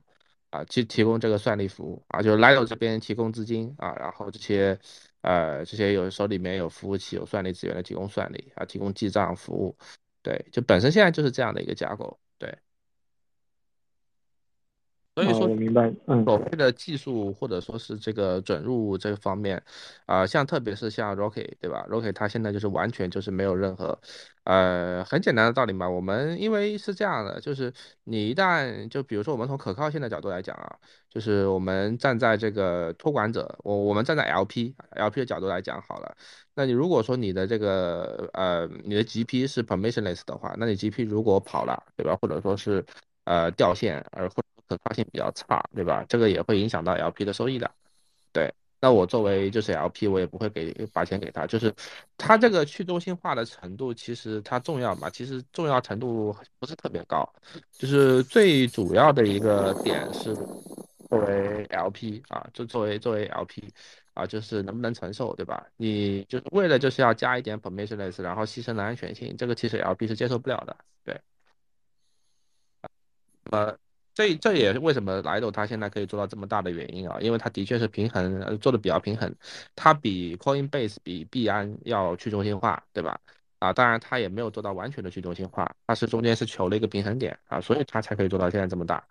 [0.51, 4.79] 啊，去提供这个算力服务，啊，就是 Lido 这边提供资金，啊，然后这些
[5.21, 9.75] 呃这些有手里面有服务器、有算力资源的提供算力，啊，提供记账服务，
[10.21, 12.55] 对，就本身现在就是这样的一个架构，对。
[15.15, 19.61] 所以说，我明白，嗯，所谓的技术或者说是这个准入这方面，
[20.07, 23.99] 啊，像特别是像 Rocky，对吧？Rocky 它现在就是完全就是没有任何，
[24.45, 25.87] 呃，很简单的道理嘛。
[25.87, 27.71] 我们因为是这样的，就是
[28.05, 30.75] 你一旦就比如说我们从可靠性的角度来讲啊，
[31.11, 36.15] 就是我们站在这个托管者，我我们站在 LP，LP 的角度来讲好了。
[36.55, 42.17] 那你如果说你的这个呃你的 GP 是 permissionless 的话，那你 GP 如果跑了，对吧？
[42.19, 42.83] 或者说是
[43.25, 46.03] 呃掉线，而或可靠性比较差，对吧？
[46.07, 47.69] 这个也会影响到 LP 的收益的。
[48.31, 51.45] 对，那我作为就是 LP，我也不会给把钱给他。
[51.47, 51.73] 就是
[52.17, 55.09] 他这个去中心化的程度，其实它重要嘛？
[55.09, 57.27] 其实重要程度不是特别高。
[57.77, 60.35] 就是最主要的一个点是
[61.09, 63.61] 作为 LP 啊，就作为作为 LP
[64.15, 65.65] 啊，就是能不能承受，对吧？
[65.77, 70.75] 你就是为了就是要加一点 permissionless，然后牺牲了安全性，这个其实 LP 是接受不了的。
[71.03, 71.21] 对，
[73.51, 73.77] 呃。
[74.13, 79.33] 这这也是为什么莱斗他现在可以做到这么大的原因啊，因为它的确是平衡做的比较平衡，
[79.75, 83.19] 它比 Coinbase 比币安要去中心化，对吧？
[83.59, 89.03] 啊，当然它也没有做到完全的去中心化，它是中间是求了一个平衡点啊，所以它才可以做到现在这么大。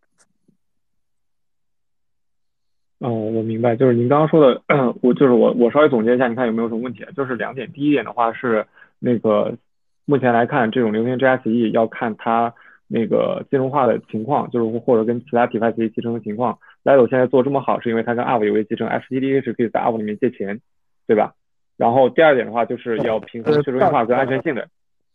[2.99, 4.63] 哦，我明白，就是您刚刚说的，
[5.01, 7.05] 我就是我我稍微总结一下，你看有没有什么问题？
[7.17, 8.65] 就是两点，第一点的话是
[9.01, 9.57] 那个
[10.05, 12.55] 目前来看，这种流动性质押协议要看它
[12.93, 16.59] 那个金融化的情况，就是或者跟其他 DeFi 协议集成的情况。
[16.85, 20.61] Lido 现在做这么好，是因为它跟 Aave 有一集成，stdh 是可以在 Aave 里面借钱，
[21.07, 21.35] 对吧？
[21.79, 24.69] 然后第二点的话，就是要平衡去中心化跟安全性的。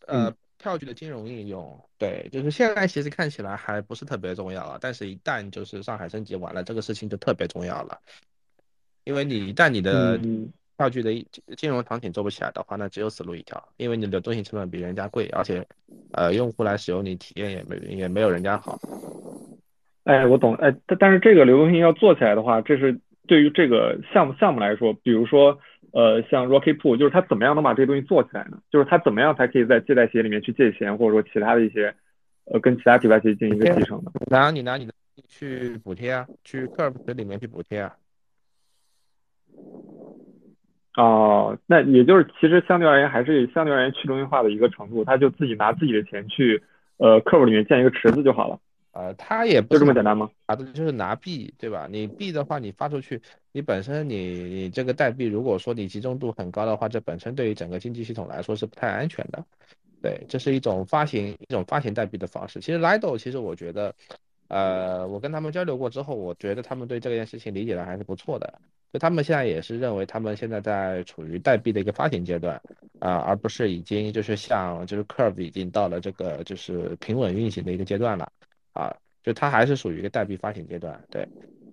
[0.08, 8.00] 呃，票据的金融应用，对，就是现在其实看起来还不是特别重要啊，但是一旦就是上海升级完了，这个事情就特别重要了。
[9.04, 10.20] 因为你一旦你的
[10.78, 11.12] 票据的
[11.56, 15.68] 金融场景做不起来的话，那只有死路一条，因为你的流动性成本比人家贵，而且
[16.14, 18.80] 呃，用户来使用你体验也没也没有人家好。
[20.04, 25.60] 哎，我懂，哎，但但是这个流动性要做起来的话，这是对于这个项目项目来说，比如说。
[25.94, 28.60] 呃，像 Rocket Pool，就是它怎么样能把这个东西做起来呢？
[28.70, 31.96] 就是它怎么样才可以在借贷协议里面去借钱，或者说其他的一些，
[32.44, 34.12] 呃，跟其他 DeFi 协议进行一个继承的？
[34.28, 34.94] 拿你拿你的
[35.28, 37.96] 去补贴啊，去 Curve 里面去补贴啊。
[40.98, 46.62] 哦，那也就是其实相对而言还是相对而言去中心化的一个程度，他就自己拿自己的钱去
[46.98, 48.60] 呃 Curve 里面建一个池子就好了。
[48.94, 50.28] 呃，他也不就这么简单吗？
[50.48, 51.88] 啊的就是拿币，对吧？
[51.88, 59.46] 你币的话，你发出去，你本身你你这个代币，如果说你集中度很高的话，这本身对于整个经济系统来说是不太安全的。
[60.02, 62.60] 对，这是一种发行一种发行代币的方式。
[62.60, 63.94] 其实 Lido，其实我觉得，
[64.48, 68.52] 呃，我跟他们交流过之后，我觉得他们对这件事情理解的还是不错的。
[68.92, 72.62] 就他们现在也是认为，他们现在在处于代币的一个发行阶段
[73.00, 78.32] 啊，而不是已经就是像就是 Curve 已经到了这个就是平稳运行的一个阶段了。
[78.74, 81.28] 啊，就它还是属于一个代币发行阶段，对，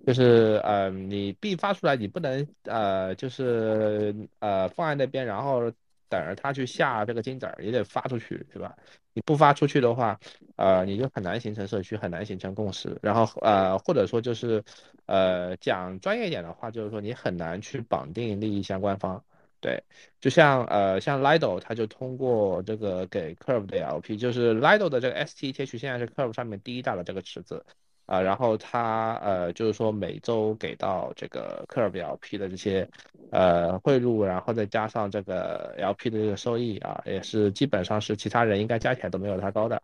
[0.07, 5.71] 就是呃，你币发出来，你不能呃，就是呃放在那边，然后
[6.09, 8.75] 等着它去下这个金子儿，也得发出去，是吧？
[9.15, 10.19] 你不发出去的话，
[10.57, 14.63] 呃，你就很难形成社区，很难形成共识，然后呃，或者说就是
[15.05, 19.23] 呃，讲专业一点的话，就是说你很难去绑定利益相关方。
[19.61, 19.81] 对，
[20.19, 27.65] 就像呃像 Lido，它就通过这个给 Curve 的 LP，就是 Lido 的这个 STETH 现在是 Curve 上面第一大的这个池子
[28.05, 32.87] 啊，然后他呃就是说每周给到这个 Curve LP 的这些
[33.31, 39.81] 呃汇入，然后再加上这个 LP 的这个收益啊，也是基本上是其他人应该加起来都没有他高的，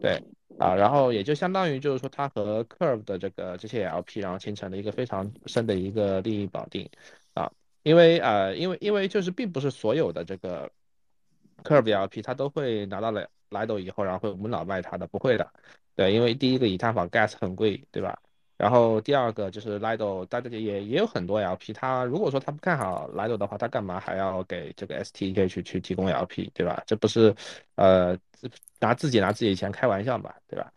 [0.00, 0.20] 对
[0.58, 6.88] 啊，然后也就相当于就是说他和 Curve 的这个这些 LP，然后形成了一个非常深的一个利益绑定
[7.34, 7.50] 啊。
[7.82, 10.70] 因为呃，因为因为就是并不是所有的这个
[11.64, 15.50] Curve LP 它都会拿到了 Lido 以后，然后会无脑卖它的，不会的。
[16.00, 18.18] 对，因为第一个以太坊 Gas 很贵，对吧？
[18.56, 26.82] 然后第二个就是 Lido，大家也也有很多 LP，他如果说他不看好 Lido 的话，他干嘛还要给这个 STK 去去提供 LP，对吧？
[26.86, 27.34] 这不是
[27.74, 28.16] 呃
[28.78, 30.72] 拿自己拿自己钱开玩笑嘛，对吧？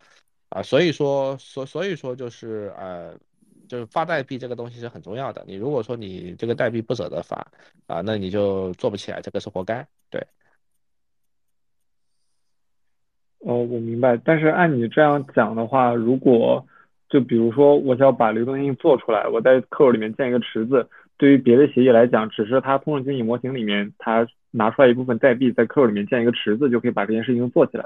[0.50, 3.18] 啊，所以说所所以说就是呃。
[3.66, 7.34] 就是发代币这个东西是很重要的，你如果说你这个代币不舍得发
[7.86, 9.84] 啊，那你就做不起来，这个是活该。
[10.10, 10.22] 对。
[13.46, 14.16] 哦，我明白。
[14.24, 16.66] 但是按你这样讲的话，如果
[17.10, 27.84] 就比如说我想要把流动性做出来，我在客户里面建一个池子，对于别的协议来讲，只是它通用经济模型里面它拿出来一部分代币，在客户里面建一个池子，就可以把这件事情做起来。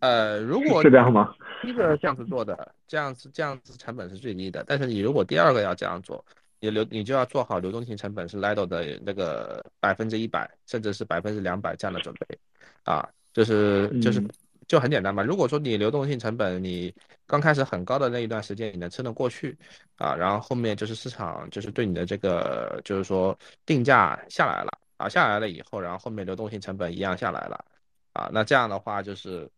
[0.00, 1.34] 呃，如果是这样吗？
[1.62, 4.62] 第一个这样子做的，这样子这样子成本是最低的。
[4.68, 6.24] 但是你如果第二个要这样做，
[6.60, 12.38] 你流你就要做好流动性成本是 Lido 的那个百分之一百，甚至是百分之两百这样的准备，
[12.84, 14.20] 啊，就是就是
[14.66, 15.22] 就很简单嘛。
[15.22, 16.92] 如果说你流动性成本你
[17.26, 19.56] 刚开始很高的那一段时间你能撑得过去，
[19.96, 27.64] 啊，然后后面就是市场就是对你的这个就是说定价下来了，啊，下来了以后，然后后面流动性成本一样下来了，
[28.12, 29.48] 啊，那这样的话就是。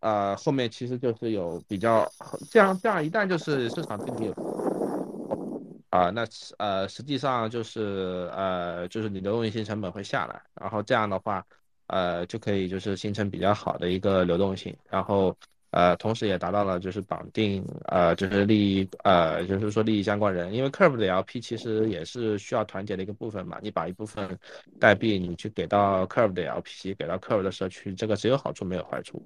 [0.00, 2.06] 呃，后面其实就是有比较
[2.50, 4.30] 这样这样，一旦就是市场经济
[5.88, 6.26] 啊，那
[6.58, 11.42] 呃实际上就是呃就是你的流动性成本会下来，然后这样的话，
[11.88, 15.36] 呃就可以就是形成比较好的一个流动性，然后
[15.70, 24.38] 呃同时也达到了就是绑定呃就是利益呃就是说利益相关人，因为 Curve 的 LP 其实也是需要团结的一个部分嘛，你把一部分
[24.80, 29.22] 代币你去给到 Curve 的 LP，给到 Curve 的社区，这个只有好处没有坏处。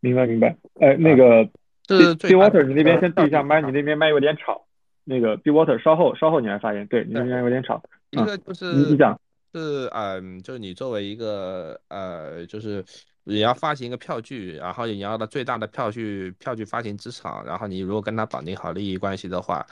[0.00, 1.42] 明白明白，哎，那个
[1.88, 4.64] 是 B Water，你那边先闭一下麦，你那边麦有点吵。
[5.08, 7.82] 那个 B Water，稍后稍后你来发言，对你那边有点吵。
[8.10, 9.18] 一个就是你你讲
[9.56, 12.84] 是嗯，就是你作为一个呃，就是
[13.24, 19.66] 你要发行一个票据，然后你要的最大的票据票据发行资产，然后你如果跟他绑定好利益关系的话，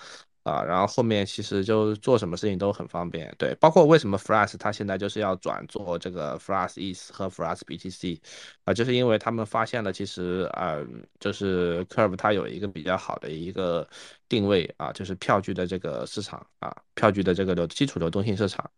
[0.45, 8.21] 啊，然后后面其实就做什么事情都很方便，对，包括为什么 Flash 它现在就是要转做这个 Flash East 和 Flash BTC，
[8.65, 10.77] 啊，就是因为他们发现了其实啊，
[11.19, 13.89] 就是 Curve 它有一个比较好的一个
[14.29, 18.71] 定位啊，就是票据的这个市场啊，票据的这个流基础流动性市场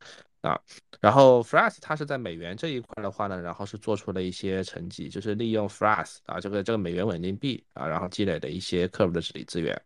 [0.43, 0.57] 啊，
[1.01, 9.77] 然后 Flash 它是在美元这一块的话呢，然后是做出了一些成绩，就是利用 Flash 啊这个这个美元稳定币啊，然后积累的一些 Curve 的治理资源。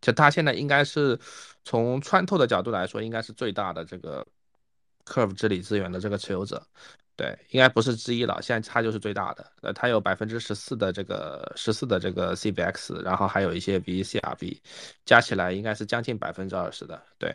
[0.00, 1.18] 就它现在应该是
[1.64, 4.26] 从穿透的角度来说，应该是最大的这个
[5.06, 6.62] Curve 治理资源的这个持有者，
[7.16, 8.40] 对，应该不是之一了。
[8.42, 14.58] 现在它就是最大的，呃，它有百分之十四的这个十四的这个 CBX，然后还有一些 VCRB，
[15.04, 17.34] 加起来应该是将近百分之二十的，对。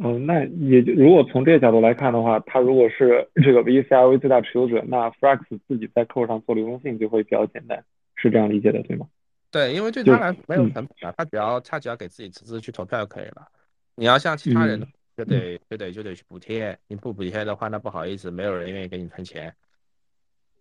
[0.00, 9.08] 嗯，那也就如果从这个角度来看的话，它如果是这个 VCRV 最大持有者，那 Frax 自己在客户上做流动性就会比较简单，是这样理解的，对吗？
[9.50, 13.48] 对，因为对他来说没有成本啊，他只要他只要给自己辞职去投票就可以了。
[13.94, 14.86] 你要像其他人，
[15.16, 19.52] 就得就得就得去补贴，你不补贴的话，那不好意思，没有人愿意给你存钱。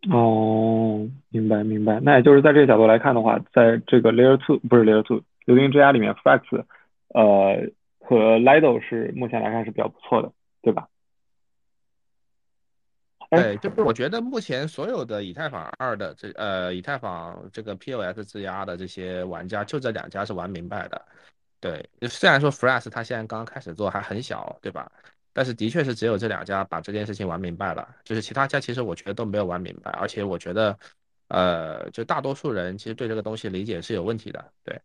[0.10, 2.00] 哦，明白明白。
[2.00, 6.64] 那也就是在这个角度来看的话，在这个 Layer Two 不是 Layer Two 流动之家里面，Flex
[7.10, 7.70] 呃
[8.00, 10.32] 和 Lido 是目前来看是比较不错的，
[10.62, 10.88] 对吧？
[13.30, 21.06] 对，就是我觉得目前所有的以太坊二的这呃以太坊这个 POS 质押的这些玩家，就这两家是玩明白的。
[21.60, 24.90] 对，虽然说 Flash 它现在刚刚开始做还很小，对吧？
[25.34, 30.80] 但是的确是只有这两家把这件事情玩明白了，就是其他家其实我觉得都没有玩明白，而且我觉得
[31.28, 34.46] 呃就大多数人其实对这个东西理解是有问题的。
[34.64, 34.80] 对，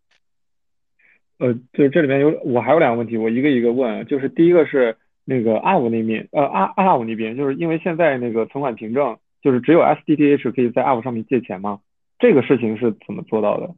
[1.38, 4.97] 呃，就是这里面有我还有两个问题，我一个一个问，就是第一个是。
[5.24, 11.80] 那个阿五那面，呃，阿阿五那边，就是因为现在那个存款凭证就是只有 SDTH 可以在阿五上面借钱吗？
[12.18, 13.68] 这个事情是怎么做到的？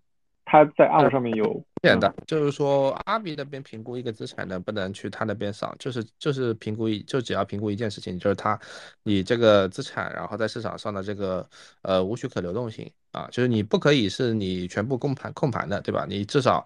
[0.47, 8.59] 他在阿五上面有简单，就是说阿比那边评估一个资产能不能去他那边扫，就是就是评估一就只要评估一件事情，就是他
[9.03, 11.47] 你这个资产然后在市场上的这个
[11.83, 16.07] 呃无许可流动性啊，就是你不可以是你全部控盘控盘的，对吧？
[16.09, 16.65] 你至少。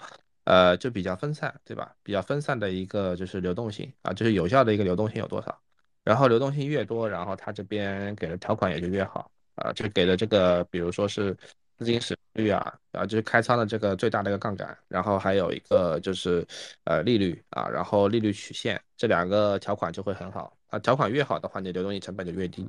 [0.49, 1.95] 呃，就比较分散，对吧？
[2.03, 5.61] 比较分散的一个就是流动性啊，就是有效的一个流动性有多少？
[6.05, 11.37] 然后流动性越多，然后他这边给的条款也就越好啊，就给的这个，比如说是
[11.77, 16.43] 资金使用率啊，啊，就是开仓的这个最大的一个杠杆，然后还有一个就是
[16.85, 22.67] 呃利率啊，然后利率曲线这两个条款就会很好啊，条款越好的话，你流动性成本就越低。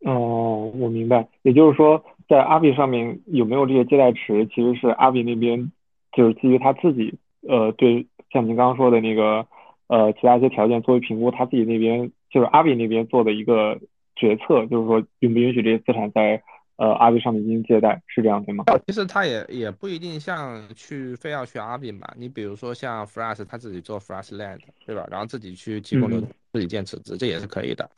[0.00, 2.04] 哦，我明白，也就是说。
[2.28, 5.70] 在阿比上面有没有这些接待池，其实是阿比那边
[6.12, 7.18] 就是基于他自己
[7.48, 9.46] 呃对像您刚刚说的那个
[9.88, 13.78] 呃其他一些条件作为评估，他自己那边就是阿比那边做的一个
[14.16, 16.42] 决策，就是说允不允许这些资产在
[16.76, 18.64] 呃阿比上面进行借贷，是这样对吗？
[18.86, 25.06] 其实他也也不一定像去非要去阿比嘛，你比如说像 Flash 他自己做 Flash Land 对吧？
[25.10, 26.20] 然后自己去提供流
[26.52, 27.88] 自己建池子，这也是可以的。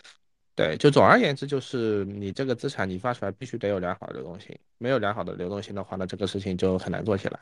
[0.57, 7.39] 对，就总而言之，就是你这个资产你发出来必须得有良好的流动性，没有良好的流动性的话，那这个事情就很难做起来。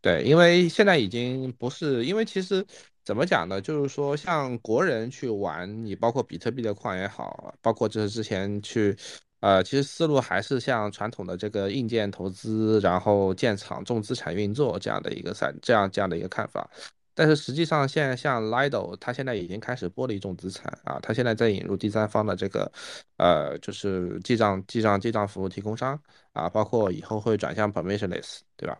[0.00, 2.64] 对，因为现在已经不是，因为其实
[3.04, 3.60] 怎么讲呢？
[3.60, 8.96] 就是说，像国人去玩，你包括比特币的矿也好，包括就是之前去，
[9.40, 16.70] 呃，其实思路还是像传统的这个硬件投资，然后建厂重资产运作这样的一个三这样这样的一个看法。
[17.14, 22.70] 但是实际上，现在像 Lido，它现在已经开始剥离重资产啊，它现在在引入第三方的这个，
[23.18, 26.00] 呃，就是记账、记账、记账服务提供商
[26.32, 28.78] 啊，包括以后会转向 permissionless，对吧？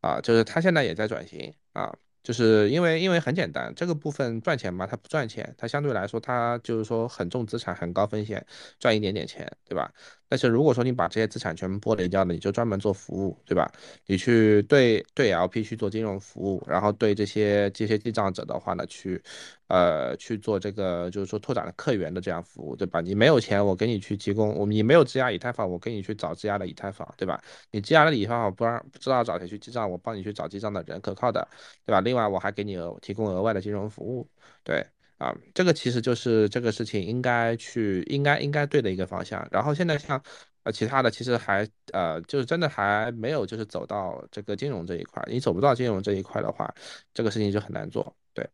[0.00, 1.94] 啊，就是它现在也在转型啊。
[2.24, 8.44] 就是因为因为很简单，这个部分赚钱嘛，它不赚钱，它相对来说它就是说很重资产，很高风险，
[8.80, 9.92] 赚一点点钱，对吧？
[10.26, 13.70] 但是如果说你把这些资产全部剥离掉了，你就专门做服务，对吧？
[14.06, 19.22] 你去对对 LP 去做金融服务，然后对这些这些记账者的话呢，去
[19.68, 23.00] 呃去做这个就是说拓展的客源的这样服务，对吧？
[23.00, 27.42] 你没有钱，我给你去提供，我你没有质押以太坊，我给你去找质押的以太坊，对吧？
[27.70, 31.46] 你质押的以太坊不让不知道找谁去记账，我帮你去找记账的人，可靠的，
[31.84, 32.00] 对吧？
[32.00, 34.28] 另外，我还给你额提供额外的金融服务，
[34.62, 34.84] 对
[35.18, 39.46] 啊，这个其实就是这个事情应该去应该应该对的一个方向。
[39.50, 40.20] 然后现在像
[40.64, 45.22] 呃其他的，其实还呃就是真的还没有就是走到这个金融这一块。
[45.28, 46.72] 你走不到金融这一块的话，
[47.14, 48.14] 这个事情就很难做。
[48.34, 48.48] 对。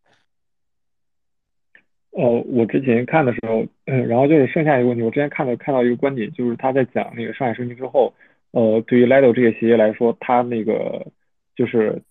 [2.12, 8.14] 呃，我之前看的时候，嗯，然后就是剩下一个问题，我之前看了看到一个观点，就是他在讲那个上海升级之后，
[8.52, 11.06] 呃，对于 Lido 这个协议来说，它那个
[11.56, 12.02] 就是。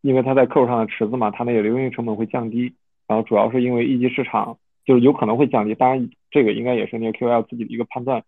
[0.00, 2.72] 因为它在客户上的池子嘛，它那个流动性成本会降低，
[3.08, 8.22] 然后主要是因为一级市场就是有可能会降低，当然这个应该也是那个 QL 自己的一个判断，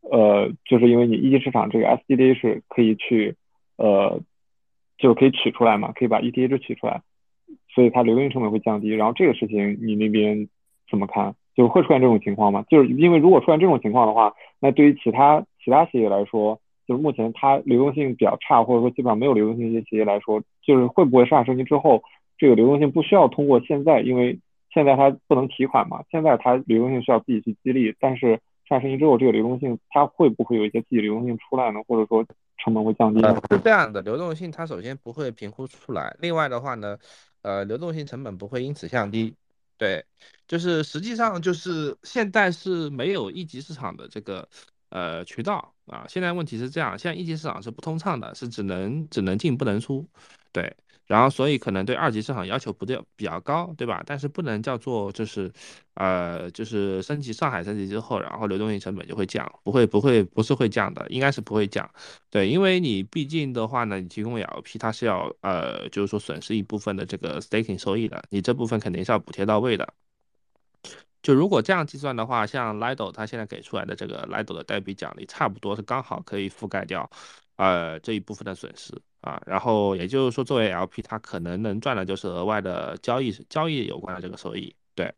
[0.00, 3.36] 呃，就是因为你一级市场这个 SDD 是可以去
[3.76, 4.20] 呃，
[4.98, 7.02] 就是可以取出来嘛，可以把 ETH 取出来，
[7.72, 8.88] 所以它流动性成本会降低。
[8.88, 10.48] 然后这个事情你那边
[10.92, 11.34] 怎么看？
[11.56, 12.62] 就会出现这种情况吗？
[12.68, 22.02] 就是因为如果出现这种情况的话，那对于其他其他企业来说，就是目前它流动性比较差，或者说基本上没有流动性一些企业来说，就是会不会上升级之后，
[22.36, 24.38] 这个流动性不需要通过现在，因为
[24.72, 28.38] 现在它不能提款嘛，现在它流动性需要自己去激励，但是
[28.68, 31.80] 上升级之后，这个流动性它会不会有一些自己流动性出来呢？
[31.86, 32.24] 或者说
[32.58, 33.34] 成本会降低呢？
[33.50, 36.96] 是这样的，流动性它首先不会评估出来，另外的话呢，
[37.42, 39.34] 呃，流动性成本不会因此降低。
[39.82, 40.04] 对，
[40.46, 44.48] 就是实际上就是现在是没有一级市场的这个
[44.90, 46.06] 呃渠道啊。
[46.08, 50.08] 现在问题是这样，现在一级市场是不通畅的，是只能只能进不能出。
[50.52, 50.72] 对。
[51.12, 54.02] 然后，所以可能对二级市场要求不对比较高，对吧？
[54.06, 55.52] 但是不能叫做就是，
[55.92, 61.86] 呃，就是升级上海升级之后，然后流动性成本就会降，不会不会不是会降的，应该是不会降。
[62.30, 69.92] 对，因为你毕竟的话呢，你提供 LP，它是要呃，就是说损失一部分的这个 staking 收益的，你这部分肯定是要补贴到位的。
[71.22, 77.08] 就如果这样计算的话，像 Lido 它现在给出来的这个 Lido 的代币奖励，差不多是刚好可以覆盖掉，
[77.62, 79.00] 呃，这一部分的损失。
[79.20, 85.14] 啊，然后也就是说，作为 LP，它可能能赚的就是额外的交易交易有关的这个收益，对。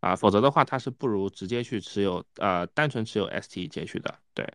[0.00, 4.46] 啊，否则的话，它是不如直接去持有，呃，单纯持有 ST 截取的，对。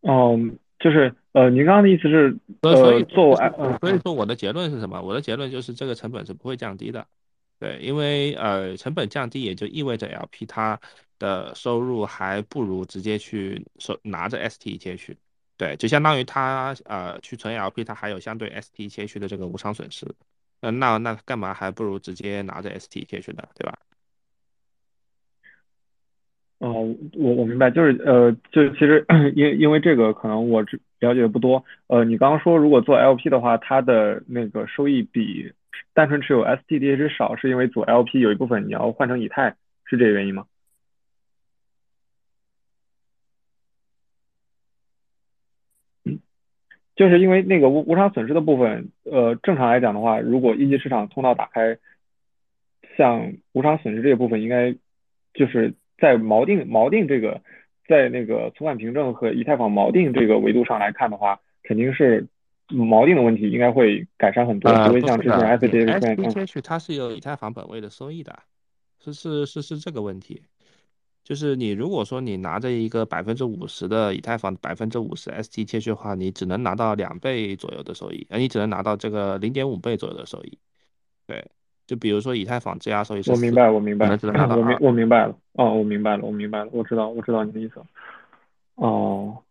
[0.00, 3.36] 嗯，就是呃，您刚刚的意思是，呃，做，
[3.78, 5.00] 所以说我的结论是什么？
[5.00, 7.06] 我的结论就是这个成本是不会降低的，
[7.60, 10.80] 对，因为呃，成本降低也就意味着 LP 它。
[11.20, 15.16] 的收入还不如直接去收拿着 ST 切去，
[15.56, 20.04] 对，就相当于他呃去存 LP，他还有相对 ST 切去的这个无偿损失，
[20.62, 23.78] 嗯，那那干嘛还不如直接拿着 ST 切去呢，对吧？
[26.58, 29.04] 哦，我我明白，就是呃，就其实
[29.34, 30.60] 因因为这个可能我
[30.98, 35.52] 了解的不多，呃，你刚刚说如果做 LP 的话，它的那个收益比
[35.94, 39.56] 单纯持有 STDH 少，是因为做 LP 有一部分你要换成以太，
[39.86, 40.44] 是这个原因吗？
[47.00, 51.78] 就是因为那个无无偿损失的部分，呃，正常来讲的话，如果一级市场通道打开，
[52.98, 54.74] 像无偿损失这个部分，应该
[55.32, 57.40] 就是在锚定锚定这个，
[57.88, 62.26] 在那个存款凭证和以太坊锚定这个维度上来看的话，肯定是
[62.68, 68.38] 锚定的问题应该会改善很多，不会像之前 S D H 它是有以太坊本位的收益的，
[69.02, 70.42] 是是是是这个问题。
[71.22, 80.58] 就是你如果说你拿着一个百分之五十的以太坊百分之五十 ST 切去的话，你只能拿到两倍左右的收益，呃，你只能拿到这个零点五倍左右的收益。
[81.26, 81.48] 对，
[81.86, 87.80] 就比如说以太坊质押收益是，我明白，我明白，我明我明白了，哦，我明白了，我明白了，我知道，我知道你的意思。
[88.74, 89.44] 哦。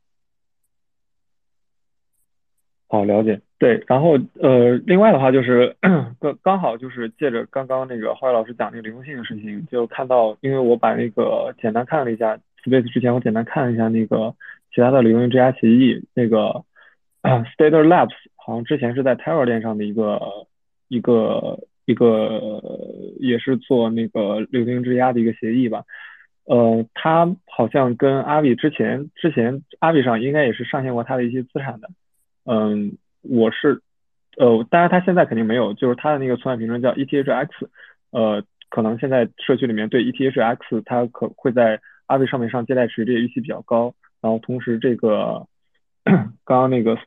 [2.87, 3.39] 好，了解。
[3.59, 5.75] 对，然后呃，另外的话就是
[6.19, 14.33] 刚刚好就是借着刚刚那个浩宇老师讲那个流动性的事情，就看到，因为我把那个简单看了一下 Space 之前，我简单看了一下那个
[14.73, 16.63] 其他的流动性质押协议，那个
[17.21, 20.21] Stellar Labs 好像之前是在 Terra 链上的一个
[20.87, 22.63] 一个一个
[23.19, 25.83] 也是做那个流动性质押的一个协议吧。
[26.45, 31.89] 呃，它好像跟阿 V 之前之前阿 V 上应该也是上线过它的一些资产的。
[32.45, 33.81] 嗯，我是，
[34.37, 37.47] 呃，当然他现在肯定没有，就是他的那个存款凭证叫 ETHX，
[38.11, 45.47] 呃，可能现在社区里面对 ETHX 它可会在阿伟上面上借贷池这个预期比较高，然后同时这个
[46.03, 46.97] 刚刚那个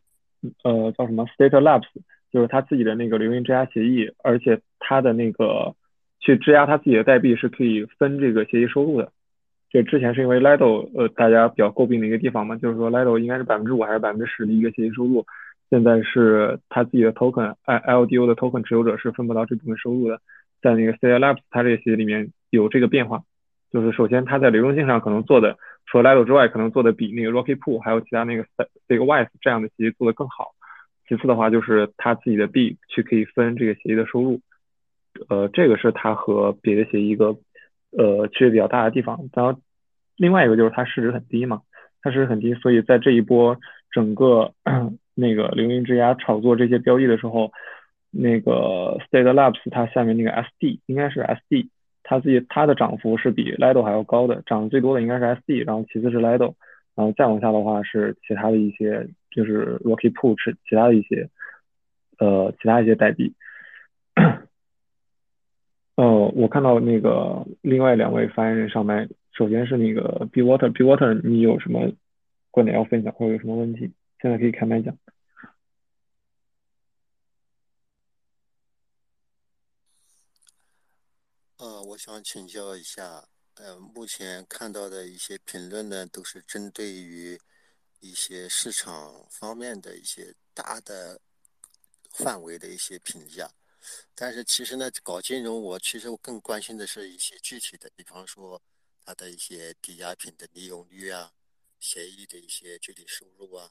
[0.65, 1.87] 呃叫什么 State Labs，
[2.31, 5.75] 就是他自己的那个流云质押协议，而且他的那个
[6.21, 9.11] 去质押他自己的代币是可以分这个协议收入的。
[9.71, 15.25] 就之前是因为 Lido 呃大家比较诟病的一个地方嘛，就是说 Lido 应该是百分之五还是百分之十的一个协议收入，
[15.73, 20.21] 现在是他自己的 token L LDO 的 token 持有者是分不到这部分收入的，
[20.61, 23.23] 在那个 c l Labs 它这个协议里面有这个变化，
[23.71, 25.57] 就是首先它在流动性上可能做的
[25.87, 28.45] 除了 Lido 之外，可能做的比那个 Rocky Pool 还有其他那个
[28.87, 30.51] 这个 Wise 这样的协议做的更好，
[31.09, 34.41] 其次的话就是它自己的币去可以分这个协议的收入，
[35.31, 37.37] 呃这个是它和别的协议一个。
[37.95, 39.61] 呃，区别比较大的地方，然后
[40.17, 41.61] 另外一个就是它市值很低嘛，
[42.01, 43.59] 它市值很低，所以在这一波
[43.91, 44.55] 整个
[45.15, 47.53] 那个流云质押炒作这些标的的时候，
[48.11, 51.69] 那个 State Labs 它下面那个 SD 应该是 SD，
[52.03, 56.55] 它自己它的涨幅是比 Lido 还要高的，涨最多的应该是 SD，然后其次是 Lido，
[56.95, 61.29] 然后再往下的话是其他的一些就是 Rocky Push 其他的一些
[62.19, 63.35] 呃其他一些代币。
[65.95, 71.93] 呃，我看到那个另外两位发言人上麦首先是那个 B Water，B Water，你有什么
[72.51, 73.93] 观点要分享，或者有什么问题，
[74.23, 74.97] 现在可以开麦讲。
[81.57, 87.37] 呃，我想请教一下，呃，目前看到的一些评论呢，都是针对于
[87.99, 91.21] 一些市场方面的一些大的
[92.11, 93.51] 范围的一些评价，
[94.15, 98.63] 但是其实呢，搞金融，我其实我更关心的是一些具体的，比方说
[99.05, 101.33] 它的一些抵押品的利用率啊，
[101.81, 103.71] 协议的一些具体收入啊，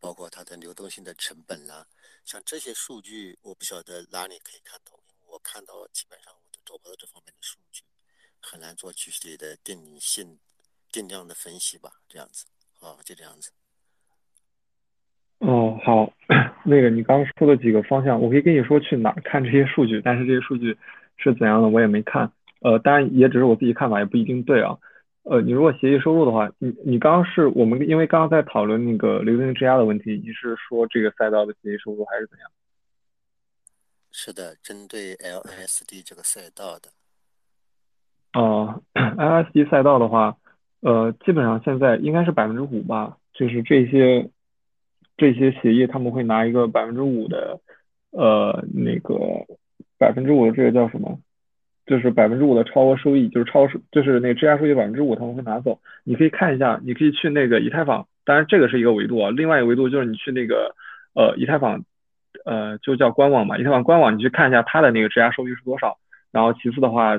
[0.00, 1.86] 包括它的流动性的成本啦，
[2.24, 6.56] 像这些数据，我不晓得哪里可以看到，我看到基本上我都。
[6.66, 7.84] 找不到这方面的数据，
[8.42, 10.36] 很难做具体的定性、
[10.90, 11.88] 定量的分析吧？
[12.08, 12.44] 这样子，
[12.80, 13.52] 好，就这样子。
[15.38, 16.12] 哦，好，
[16.66, 20.76] 那个你刚刚说的几个方向，我可以跟你说去哪看这些数据，但是这些数据
[21.18, 22.32] 是怎样的，我也没看。
[22.62, 24.76] 呃，当然也只是我自己看法，也不一定对啊。
[25.28, 32.48] 呃，你如果协议收入的话，你你刚刚是我们因为刚刚在讨论那个流动性质押的问题，你是说这个赛道的协议收入还是怎样？
[34.12, 36.90] 是的，针对 LSD 这个赛道的。
[38.34, 40.36] 呃，LSD 赛道的话，
[40.80, 44.30] 呃，基本上现在应该是百分之五吧，就是这些
[45.16, 47.58] 这些协议他们会拿一个百分之五的，
[48.10, 49.16] 呃，那个
[49.98, 51.18] 百分之五的这个叫什么？
[51.86, 55.78] 就是百分之五的超额收益，就是超收，就是那个质押收益百分之五他们会拿走。
[56.04, 60.74] 你可以看一下，你可以去那个以太坊，当然这个是一个维度啊，另外一个维度就是你去那个
[61.14, 61.84] 呃以太坊。
[62.44, 65.96] 呃，就叫官网嘛，以太坊官网，你去看一下它的那个质押收益是多少。
[66.30, 67.18] 然后其次的话，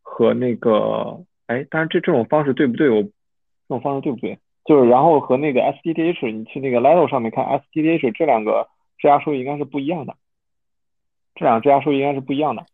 [0.00, 2.88] 和那个，哎，当然这这种方式对不对？
[2.88, 3.10] 我这
[3.68, 4.38] 种方式对不对？
[4.64, 10.14] 就是然后和那个 STDH，你去那个 Lido 上面看 STDH 这两个质押收益应该是不一样的，
[11.34, 12.64] 这两个质押收益应该是不一样的。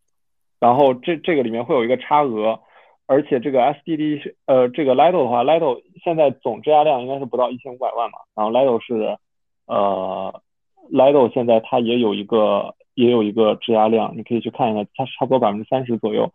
[0.61, 2.59] 然后这这个里面会有一个差额，
[3.07, 9.17] 而且这个 SDD 呃这个 Lido 的话，Lido 现在总质押量应该是不到一千五百万嘛，然后 Lido 是
[9.67, 10.43] 呃。
[10.91, 16.33] Lido 现在它也有一个也有一个质押量，你可以去看一下，它差不多百分之三十左右，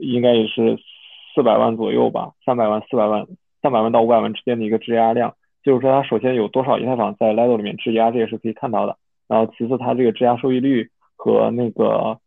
[0.00, 0.76] 应该也是
[1.32, 3.24] 四百万左右吧，三百万、四百万、
[3.62, 5.34] 三百万到五百万之间的一个质押量。
[5.62, 8.96] 就是说它首先有多少以太坊在 Lido 里面质押，这也是可以看到的。
[9.28, 12.18] 然后其次它这个质押收益率和那个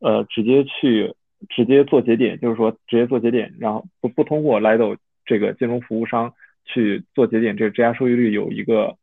[0.00, 1.14] 呃直接去
[1.48, 6.34] 直接做节点，就是说直接做节点，然后不不通过 Lido 这个金融服务商
[6.64, 8.96] 去做节点，这个质押收益率有一个。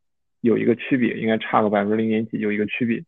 [0.43, 3.01] 有一个区别，应该差个百分之零点几，有一个区别。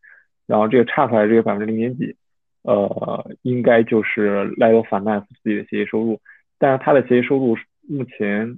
[0.47, 2.15] 然后这个差出来这个百分之零点几，
[2.61, 6.21] 呃，应该就是 Lido Finance 自己的协议收入。
[6.57, 7.57] 但是它的协议收入
[7.89, 8.57] 目前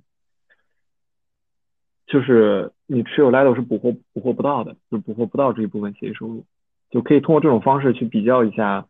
[2.05, 6.45] 就是你持有 Lido 是捕获捕获不到的，就捕获不到这一部分协议收入。
[6.91, 8.85] 就可以通过这种方式去比较一下，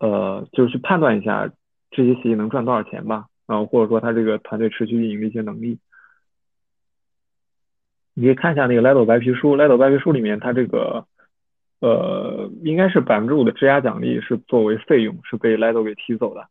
[0.00, 1.48] 呃，就是去判断一下
[1.92, 3.26] 这些协议能赚多少钱吧。
[3.46, 5.78] 然后或者说它这个团队持续运营的一些能力。
[8.14, 11.06] 你可以看一下那个 Lido 白皮书，Lido 白皮书里面，它这个
[11.80, 16.46] 呃，应该是百分之五的质押奖励是作为费用，是被 Lido 给提走的，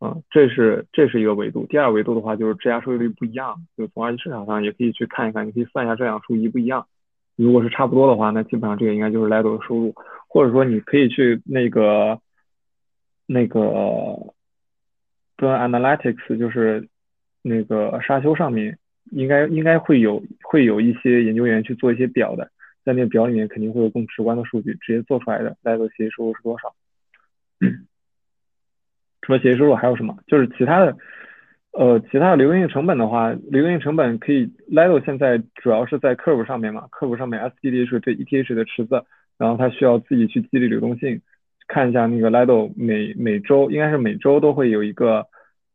[0.00, 1.64] 嗯，这是这是一个维度。
[1.68, 6.86] 第二维度的话，就是质押收益率不一样，就从二级市场上也可以去看一看，你可以算一下这两数一不一样。
[7.34, 9.94] 如果是差不多的话，那基本上这个应该就是 Lido 的收入，
[10.28, 12.20] 或者说你可以去那个
[13.26, 13.60] 那个
[15.36, 16.88] b r Analytics，就是
[17.42, 18.78] 那个沙丘上面。
[19.12, 22.50] 应该应该会有会有一些研究员去做一些表的，
[22.84, 26.74] 在那个表里面肯定会有更直观的数据，直接做出来的 Lido 协议收入是多少？
[29.22, 30.18] 除了协议收入还有什么？
[30.26, 30.96] 就是其他的，
[31.70, 39.04] 呃，其他的流动性成本的话，流动性成本可以 Lido 现在主要是在 Curve 上面嘛，Curve 上面 SDD 是对 ETH 的池子，
[39.38, 41.22] 然后它需要自己去激励流动性，
[41.66, 45.26] 看一下那个 Lido 每每周应该是每周都会有一个。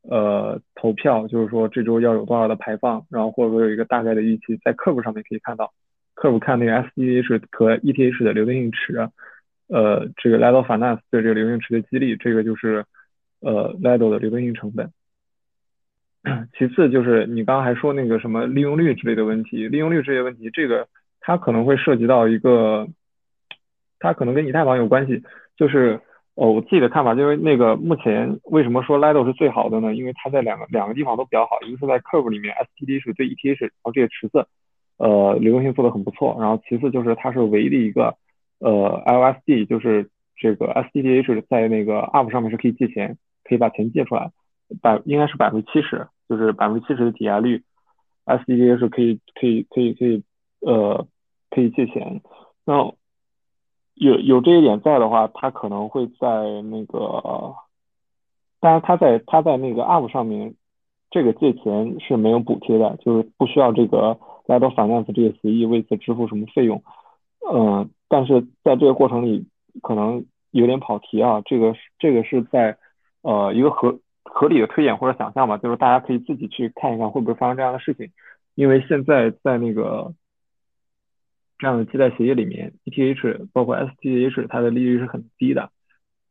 [0.10, 5.72] 呃，投票就是说这周要有多少的排放，然后或者说有一个大概的预期，在客服上面可以看到，
[6.16, 9.08] 客服看那个 SDH 和 ETH 的流动性池，
[9.68, 12.84] 呃，这个 Lido Finance 对这个流动性池的激励，这个就是
[13.42, 14.92] 呃 Lido 的流动性成本。
[16.58, 20.88] 其次就是你刚刚还说那个什么利用率之类的问题，利用率这些问题，这个
[21.20, 22.88] 它可能会涉及到一个，
[24.00, 25.22] 它可能跟以太坊有关系，
[25.62, 26.01] 就是。
[26.36, 29.93] 哦，我自己的看法就是那个目前为什么说 Lido 是最好的呢？
[29.93, 34.47] 因为它在两个两个地方都比较好，一个是在 Curve 里面，STD 是对 ETH，然后这些池子，
[34.97, 36.38] 呃，流动性做的很不错。
[36.39, 38.16] 然后其次就是它是唯一的一个，
[38.59, 44.32] 呃，LSD，就是这个 STDH 在那个 Up 上面是可以借钱，可以把钱借出来，
[44.82, 47.62] 百应该是百分之七十，就是百分之七十的抵押率
[48.26, 50.24] ，STDH 可以可以可以可以
[50.62, 51.05] 呃
[51.49, 52.22] 可以借钱，
[52.66, 52.93] 那。
[54.02, 56.28] 有有这一点在的话，他可能会在
[56.64, 57.54] 那个，
[58.60, 60.56] 当然他在他在那个 UP 上面，
[61.12, 66.82] 这个借钱是没有补贴的，就是不需要这个 Laddo Finance 这个协议为此支付什么费用。
[67.54, 69.45] 嗯，但是在这个过程里
[69.84, 72.78] 可能有点跑题啊，这个这个是在
[73.22, 78.10] 呃一个合合理的推演或者想象吧，就是大家可以自己去看一看会不会发生这样的事情，
[78.56, 80.12] 因为现在在那个
[81.62, 85.70] 这样的借贷协议里面，ETH 包括 STH 它的利率是很低的，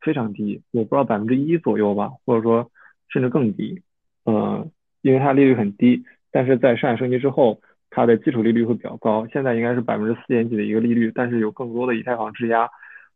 [0.01, 2.69] 非常低，我不知道百分之一左右吧，或者说
[3.07, 3.81] 甚至更低。
[4.25, 4.69] 嗯，
[5.01, 12.69] 因为它利率很低，但是在上海升级之后，它的基础利率会比较高，现在应该是百分之四点几的一个利率，但是有更多的以太坊质押，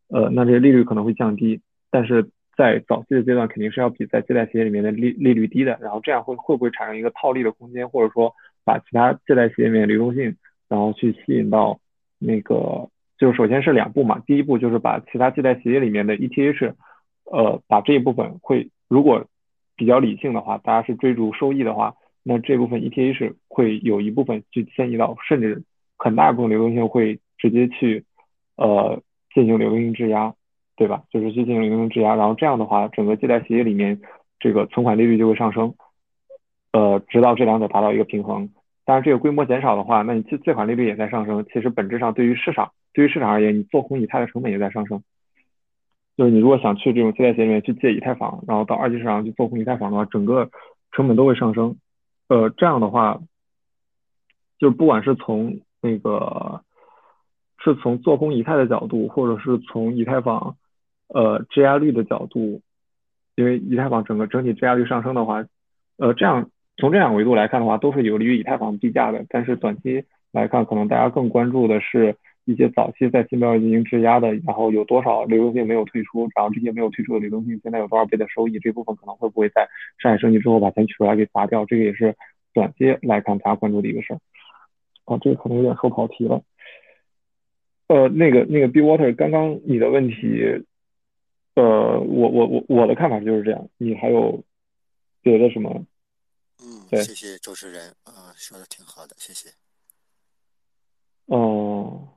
[0.08, 1.60] 呃，那这个利率可能会降低，
[1.90, 10.34] 但是在早期的阶段肯定是要比在借贷协议里面的利利率低的，然后这样会会不会产生一个套利的空间，或者说把其他借贷协议里面流动性，
[10.66, 11.78] 然后去吸引到
[12.18, 12.88] 那个，
[13.18, 16.74] 就是首先是两步嘛，第一步就是把其他借贷协议里面的 ETH，
[17.24, 19.26] 呃，把这一部分会如果。
[19.78, 25.64] 比较理性的话，大家是追逐收益的话，那这部分 ETH 会有一部分去迁移到，甚至
[25.98, 28.02] 很大一部分流动性会直接去
[28.56, 29.02] 呃
[29.34, 30.32] 进行流动性质押，
[30.76, 31.02] 对吧？
[31.10, 34.00] 就是去进行流动性质押，然后这样的话，整个借贷协议里面
[34.40, 35.74] 这个存款利率就会上升，
[36.72, 38.48] 呃，直到这两者达到一个平衡。
[38.86, 45.02] 但是这个规模减少的话，那你借借款利率也在上升，其实本质上对于市场，对于市场而言，你做空以太的成本也在上升。
[46.16, 50.50] 就是你如果想去这种借贷协里面去借以太坊，然后到二级市场去做空以太坊的话，整个
[50.92, 51.76] 成本都会上升。
[52.28, 53.20] 呃，这样的话，
[54.58, 56.62] 就不管是从那个
[57.58, 60.56] 是从做空以太的角度，或者是从以太坊
[61.08, 62.62] 呃质押率的角度，
[63.34, 65.44] 因为以太坊整个整体质押率上升的话，
[65.98, 69.24] 呃，这样从这两个维度来看的话，都是有利于以太坊币价的。
[69.28, 72.16] 但是短期来看，可能大家更关注的是。
[72.48, 79.68] 一些早期在新标进行质押的，然后有多少流动性没有退出，然后这些没有退出的流动性现在有多少倍的收益，这部分可能会不会在
[79.98, 82.14] 上海升级之后把钱取出来给砸掉，这个也是
[82.54, 84.20] 短期来看大家关注的一个事儿。
[85.06, 86.40] 啊，这个可能有点说跑题了。
[87.88, 90.62] 呃，那个那个 B Water，刚刚你的问题，
[91.56, 94.44] 呃，我我我我的看法就是这样，你还有
[95.20, 95.84] 别的什么？
[96.62, 99.50] 嗯，对，谢谢主持人啊，说的挺好的，谢谢。
[101.26, 102.08] 哦。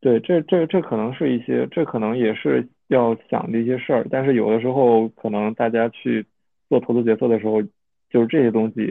[0.00, 6.26] 对，这这这可能是一些，这可能也是要想的一些事儿，但是有的时候可能大家去
[6.68, 7.62] 做投资决策的时候，
[8.10, 8.84] 就是这些东西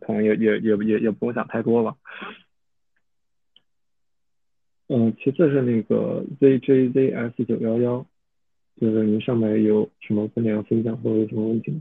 [0.00, 1.96] 可能也也也也也不用想太多了。
[4.88, 8.04] 嗯，其次是那个 ZJZS 九幺幺，
[8.80, 11.80] 就是您上面有什么观点要分享或者有什么问题吗？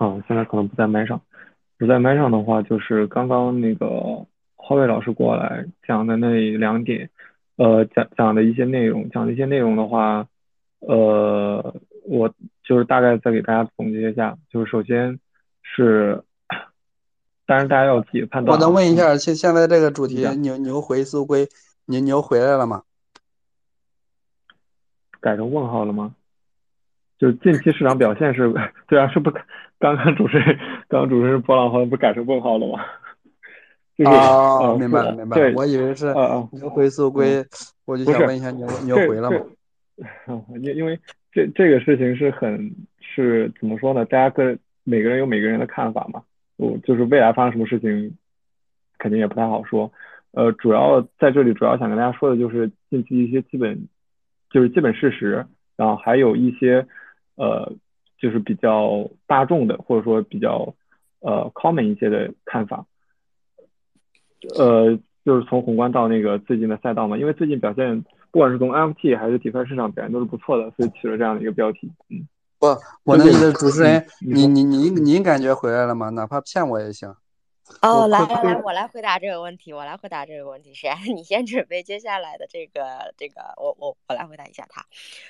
[0.00, 1.20] 啊，现在可能不在麦上，
[1.76, 3.86] 不在麦上的话，就是刚刚那个
[4.56, 7.10] 浩伟老师过来讲的那两点，
[7.56, 10.26] 呃，讲讲的一些内容，讲的一些内容的话，
[10.78, 11.74] 呃，
[12.06, 12.32] 我
[12.64, 15.20] 就是大概再给大家总结一下，就是首先
[15.62, 16.24] 是，
[17.44, 18.58] 当然大家要自己判断。
[18.58, 21.46] 我能问一下，现现在这个主题牛牛回苏龟，
[21.84, 22.84] 牛牛回来了吗？
[25.20, 26.14] 改成问号了吗？
[27.20, 28.50] 就近期市场表现是，
[28.88, 29.30] 对啊，是不？
[29.78, 30.58] 刚刚主持人，
[30.88, 32.80] 刚刚主持人波浪号不改成问号了吗？
[34.10, 35.52] 啊，明白了，明白了。
[35.54, 36.06] 我以为是
[36.52, 37.44] 牛回速归，
[37.84, 39.36] 我就想问一下牛牛回了吗？
[40.62, 40.98] 因因为
[41.30, 44.02] 这这个事情是很是怎么说呢？
[44.06, 46.22] 大家各每个人有每个人的看法嘛。
[46.56, 48.16] 我就是未来发生什么事情，
[48.98, 49.92] 肯定也不太好说。
[50.32, 53.88] 呃，主要在这里主要想跟大家说的就是近期一些基本
[54.50, 55.44] 就是基本事实，
[55.76, 56.86] 然后还有一些。
[57.40, 57.72] 呃，
[58.18, 60.74] 就是比较大众的，或者说比较
[61.20, 62.84] 呃 common 一些的看法，
[64.58, 71.90] 呃，就是从宏观到那个最近的赛道嘛，因为最近表现，不管是从 NFT 还是 DeFi 市场表现都是不错的，所以起了这样的一个标题。
[72.10, 72.28] 嗯，
[72.58, 72.66] 不，
[73.04, 76.10] 我的意思，主持人，你你你您感觉回来了吗？
[76.10, 77.14] 哪怕骗我也行。
[77.82, 79.72] 哦，来来来，我来回答这个问题。
[79.72, 80.90] 我来回答这个问题，谁？
[81.14, 84.84] 你先准备接下来的这个这个，我我我来回答一下他。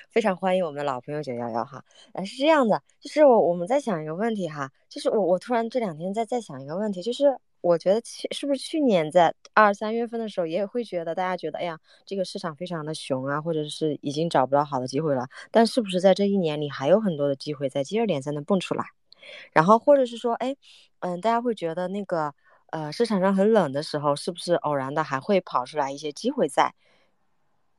[0.09, 1.83] 非常欢迎我们的老朋友九幺幺哈。
[2.13, 18.85] 呃，是这样的，就是我我们在想一个问题哈，就是我我突然这两天在在想一个问题，就是我觉得去是不是去年在二三月份的时候也会觉得大家觉得哎呀这个市场非常的熊啊，或者是已经找不到好的机会了，但是不是在这一年里还有很多的机会在接二连三的蹦出来？
[19.51, 20.55] 然后或者是说，哎，
[21.01, 22.33] 嗯，大家会觉得那个，
[22.71, 26.73] 呃，市场上很冷的时候，是不是偶然的还会跑出来一些机会在？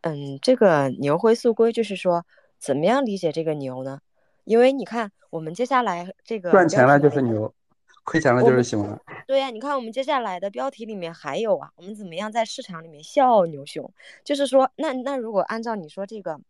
[0.02, 2.26] 嗯，这个牛回速归就是说，
[2.58, 4.00] 怎么样理解这个牛呢？
[4.44, 7.54] 因为你看，我们接下来这个赚钱了就是牛，
[8.04, 9.00] 亏钱了就是熊了。
[9.28, 13.94] 对呀，你看我们接下来的标题里面还有啊，我们怎么样在市场里面笑傲牛熊？
[14.24, 16.40] 就是说，那那如果按照你说这个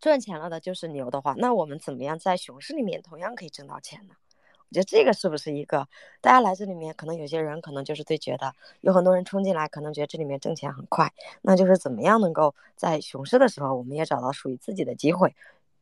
[0.00, 4.14] 赚钱了的就是牛的话，那我们怎么样在熊市里面同样可以挣到钱呢？
[4.70, 5.86] 我觉得这个是不是一个
[6.20, 11.12] 大家来这里面，可能有些人可能就是对觉得有很多人冲进来，可能觉得这里面挣钱很快，
[11.42, 15.34] 那就是怎么样能够在熊市的时候，我们也找到属于自己的机会，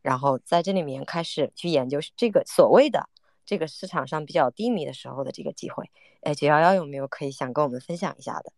[0.02, 3.08] 然后在这里面开始去研究这个所谓的。
[3.44, 8.52] 这个市场上比较低迷的时候的这个机会，哎，九幺幺有没有可以想跟我们分享一下的？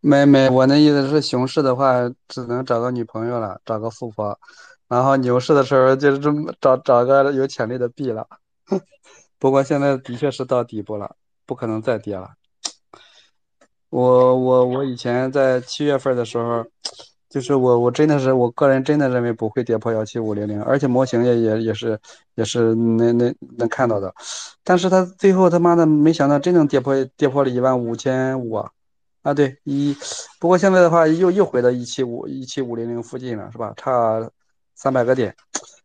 [0.00, 4.40] 没没，我那意思是熊市的话，只能找个女朋友了，找个富婆，
[4.88, 8.26] 然后牛市的时候就是这么找找个有潜力的币了。
[9.38, 12.30] 不过现在的确是到底部了，不可能再跌了。
[13.90, 16.64] 我我我以前在七月份的时候。
[17.30, 21.98] 就是我，我真的是我个人真的认为不会跌破幺七五零零，而且模型也也也是
[22.36, 24.14] 也是能能能看到的，
[24.62, 28.70] 但是他最后他妈的没想到真正跌破跌破了一万五千五啊，
[29.22, 29.96] 啊对一，
[30.38, 33.74] 不过现在的话又又回到一七五一七五零零附近了是吧？
[33.76, 34.30] 差
[34.76, 35.34] 三百个点，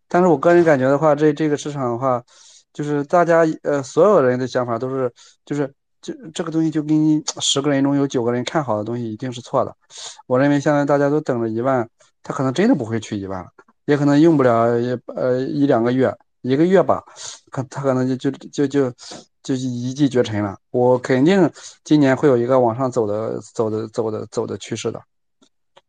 [0.07, 2.23] 但是我个人感觉的话，这这个市场的话，
[2.73, 5.13] 就是大家呃所有人的想法都是
[5.45, 5.73] 就是。
[6.01, 9.75] 就这个东西就跟你十个人中有九个人看好的东西一定是错的。
[10.27, 11.85] 我认为现在大家都等着一万，
[12.23, 13.45] 他可能真的不会去一万，
[13.83, 17.03] 也可能用不了一呃一两个月，一个月吧，
[17.51, 18.93] 可他可能就就就就
[19.43, 20.57] 就一骑绝尘了。
[20.71, 21.51] 我肯定
[21.83, 25.01] 今年会有一个往上走的走的走的走的趋势的。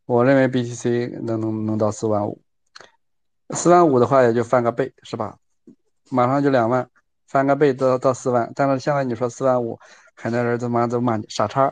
[0.05, 2.41] 我认为 BTC 能能能到四万五，
[3.51, 5.37] 四万五的话也就翻个倍是吧？
[6.11, 6.87] 马上就两万，
[7.27, 8.51] 翻个倍到到四万。
[8.55, 9.79] 但是现在你说四万五。
[10.13, 11.71] 很多人他妈都骂你傻叉，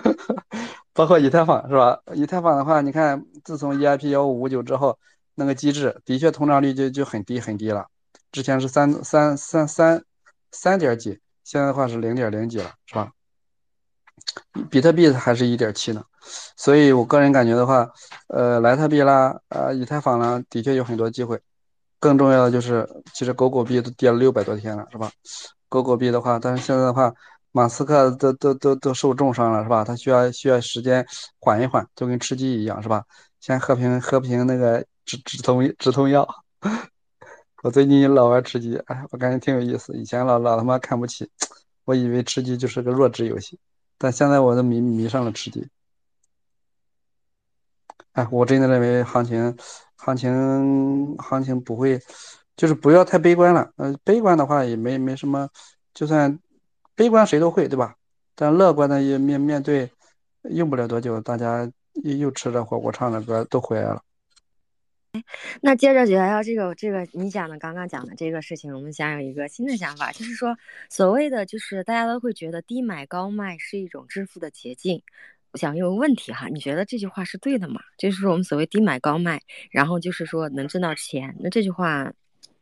[0.92, 1.98] 包括以太坊是吧？
[2.12, 4.98] 以太坊的话，你看自从 EIP 幺五五九之后，
[5.34, 7.86] 那个机制的确通胀率就就很低很低了。
[8.32, 10.04] 之前是三三三三
[10.50, 13.12] 三点几，现在的话是零点零几了，是吧？
[14.70, 16.04] 比特币还是一点七呢。
[16.56, 17.88] 所以我个人感觉的话，
[18.28, 21.40] 呃，莱特币啦，呃，以太坊啦，的确有很多机会。
[22.04, 25.10] 更重要的就是，其实狗狗币都跌了六百多天了，是吧？
[25.70, 27.10] 狗狗币的话，但是现在的话。
[27.56, 29.84] 马斯克都都都都受重伤了，是吧？
[29.84, 31.06] 他需要需要时间
[31.38, 33.04] 缓一缓，就跟吃鸡一样，是吧？
[33.38, 36.28] 先喝瓶喝瓶那个止止痛止痛药。
[37.62, 39.96] 我最近老玩吃鸡，哎，我感觉挺有意思。
[39.96, 41.30] 以前老老他妈看不起，
[41.84, 43.56] 我以为吃鸡就是个弱智游戏，
[43.98, 45.68] 但现在我都迷迷上了吃鸡。
[48.14, 49.56] 哎，我真的认为行情
[50.04, 52.00] 行情行情不会，
[52.56, 53.72] 就是不要太悲观了。
[53.76, 55.48] 呃，悲观的话也没没什么，
[55.94, 56.38] 就算。
[56.96, 57.96] 悲观谁都会，对吧？
[58.36, 59.90] 但乐观的也面面对，
[60.42, 61.68] 用不了多久，大家
[62.04, 64.00] 又又吃着火锅，唱着歌，都回来了。
[65.60, 70.56] 那接着九幺幺这个这个你讲的刚刚讲的这个事情，我们想有一个新的想法，就是说
[70.88, 75.02] 所谓的就是大家都会觉得低买高卖是一种致富的捷径。
[75.54, 77.80] 我想有个问题哈，你觉得这句话是对的吗？
[77.96, 79.40] 就是说我们所谓低买高卖，
[79.70, 82.12] 然后就是说能挣到钱，那这句话，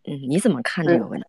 [0.05, 1.26] 嗯，你怎么看这个问题？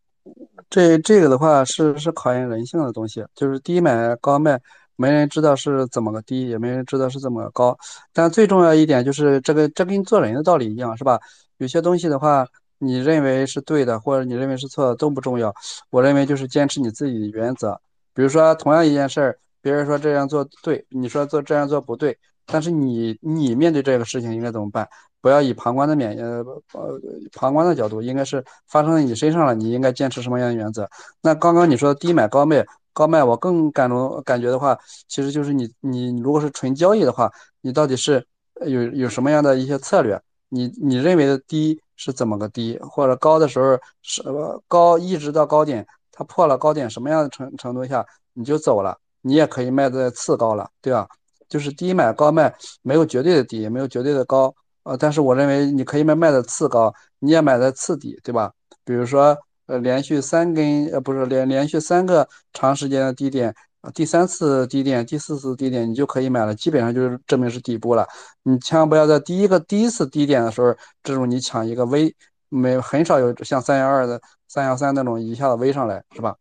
[0.69, 4.59] 这这个的话是是考验人性的东西，就是低买高卖，
[4.97, 7.77] 没人知道是怎么个低，也没人知道是怎么个高。
[8.11, 11.17] 但最重要一点就是这个，这跟做人的道理一样，是吧？
[11.59, 12.45] 有些东西的话，
[12.77, 15.55] 你认为是对的，或者你认为是错的都不重要。
[15.91, 17.79] 我认为就是坚持你自己的原则。
[18.13, 24.87] 比如说同样一件事儿，别人说这样做对，你说做这样做不对，但是你你面对这个事情应该怎么办？
[25.21, 26.43] 不要以旁观的面呃
[26.73, 26.99] 呃
[27.31, 30.85] 旁观的角度，应该是发生在你身上了，你应该坚持什么样的原则？
[31.21, 38.27] 那刚刚你说低买高卖，高卖我更感中感觉的话，其实就是你你如果是纯交易的话，你到底是
[38.65, 40.21] 有有什么样的一些策略？
[40.49, 42.77] 你你认为的低是怎么个低？
[42.79, 44.21] 或者高的时候是
[44.67, 48.99] 高一直到高点，它破了高点什么样的程程度下你就走了？
[49.23, 51.07] 你也可以卖在次高了，对吧？
[51.49, 52.53] 就是低买高卖，
[52.83, 54.53] 没有绝对的低，也没有绝对的高。
[54.83, 58.51] 呃，但是我认为你可以卖卖的次高，你也买在次底，对吧？
[58.83, 63.53] 比如说，呃，连续三根，呃，不是连连续三个长时间的低点，
[63.93, 68.05] 第三次低点，第四次低点，你就可以买了，基本上就是证明是底部了。
[68.43, 72.13] 你千万不要在第一个第一次低点的时候，这种你抢一个 V，
[72.49, 76.35] 没很少有像三幺二的三幺三那种一下子 V 上来，是吧？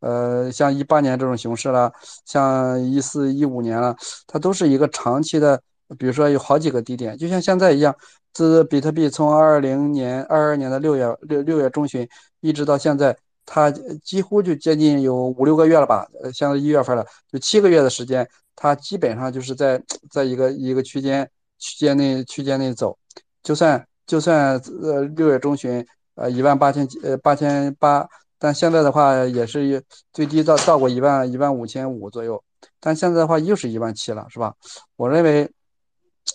[0.00, 1.92] 呃，像一八年这种熊市了，
[2.24, 3.96] 像一四一五年了，
[4.26, 5.60] 它都是一个长期的。
[5.98, 7.92] 比如说有好几个低点，就像现在一样，
[8.32, 13.68] 自比特币从二零年二二年的六月六六月中旬一直到现在，它
[14.04, 16.06] 几乎就接近有五六个月了吧？
[16.22, 18.24] 呃，现在一月份了，就七个月的时间，
[18.54, 21.28] 它基本上就是在在一个一个区间
[21.58, 22.96] 区间内区间内走。
[23.42, 25.84] 就算就算呃六月中旬
[26.14, 28.08] 呃一万八千几呃八千八
[28.42, 29.84] 但现在的话也是
[30.14, 32.42] 最低到到过一万一万五千五左右，
[32.80, 34.54] 但现在的话又是一万七了，是吧？
[34.96, 35.48] 我认为，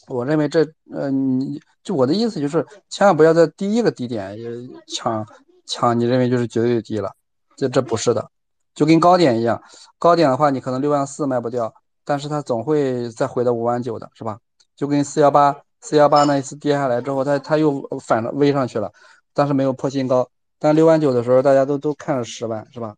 [0.07, 4.47] 我认为这呃，你就我的意思就是，千万不要在第一个低点也
[4.87, 5.25] 抢
[5.65, 7.11] 抢，你认为就是绝对低了，
[7.55, 8.29] 这这不是的，
[8.75, 9.59] 就跟高点一样，
[9.97, 14.37] 高点的话你可能六万四卖不掉，但是它总会再回到五万九的，是吧？
[14.75, 18.91] 就跟四幺八四幺八那一次跌下来之后，它它又反了 V 上去了，
[19.33, 20.29] 但是没有破新高。
[20.65, 22.95] 但六万九的时候，大家都都看了十万，是吧？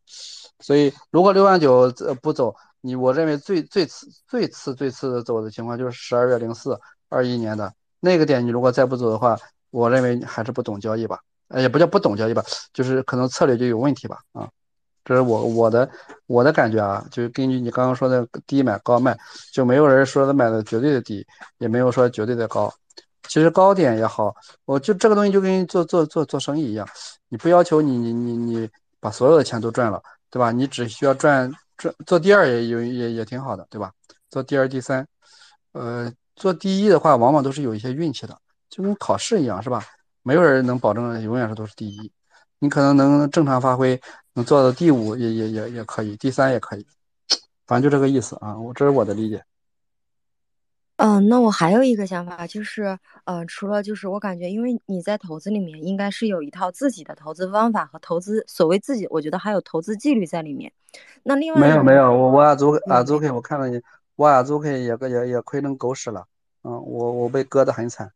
[0.61, 1.91] 所以如果六万九
[2.21, 9.37] 不走，你我认为最最次最次最次的走的情况就是十二月零四二一年的那个点，你如果再不走的话，
[9.69, 11.19] 我认为还是不懂交易吧，
[11.57, 12.41] 也不叫不懂交易吧，
[12.71, 14.49] 就是可能策略就有问题吧，啊，
[15.03, 15.89] 这是我我的
[16.25, 19.17] 我的感觉啊，就是根据你刚刚说的低买高卖，
[19.51, 22.73] 就没有人说的买的绝对的低，也没有说绝对的高。
[23.27, 24.33] 其实高点也好，
[24.65, 26.87] 我就这个东西就跟做做做做生意一样，
[27.29, 28.69] 你不要求你你你你
[28.99, 30.51] 把所有的钱都赚了，对吧？
[30.51, 33.91] 你只需要赚赚做第二也有也也挺好的，对吧？
[34.29, 35.07] 做第二第三，
[35.73, 38.37] 呃，做第一的话往往都是有一些运气的，
[38.69, 39.83] 就跟考试一样，是吧？
[40.23, 42.11] 没有人能保证永远是都是第一，
[42.59, 43.99] 你可能能正常发挥，
[44.33, 46.85] 能做到第五也也也也可以，第三也可以，
[47.65, 49.43] 反正就这个意思啊，我这是我的理解。
[50.97, 60.71] 嗯，那我还有一个想法，就是，呃，除了就是我感觉，因为你在投资里面应该是有一套自己的投资方法和投资所谓自己，我觉得还有投资纪律在里面。
[61.21, 63.79] 那另外没有没有，我我阿朱阿朱 K，我看到你，
[64.15, 66.25] 我阿朱 K 也也也亏成狗屎了，
[66.63, 68.11] 嗯，我我被割得很惨。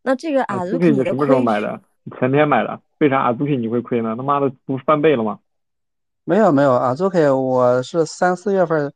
[0.00, 1.78] 那这个阿朱 K 你什么时候买的？
[2.18, 4.14] 前天买的，为啥阿朱 K 你会亏呢？
[4.16, 5.38] 他妈的不翻倍了吗？
[6.24, 8.90] 没有没有，阿朱 K 我是三四月份，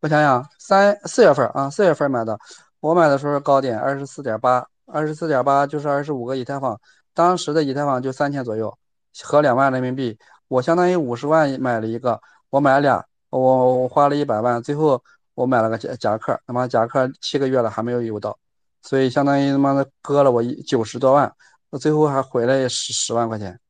[0.00, 2.36] 我想想，三四月份啊，四月份买的。
[2.80, 6.80] 我买的时候是高点二十四点八，二十四点八就是二十五个以太坊，
[7.12, 8.76] 当时的以太坊就三千左右，
[9.22, 10.18] 合两万人民币。
[10.48, 15.00] 我相当于五十万买了一个，我买了俩，我我花了一百万，最后
[15.34, 18.36] 我买了个夹夹克，他妈夹克七个月了还没有邮到，
[18.82, 21.30] 所以相当于他妈的割了我一九十多万，
[21.68, 23.60] 我最后还回来十十万块钱，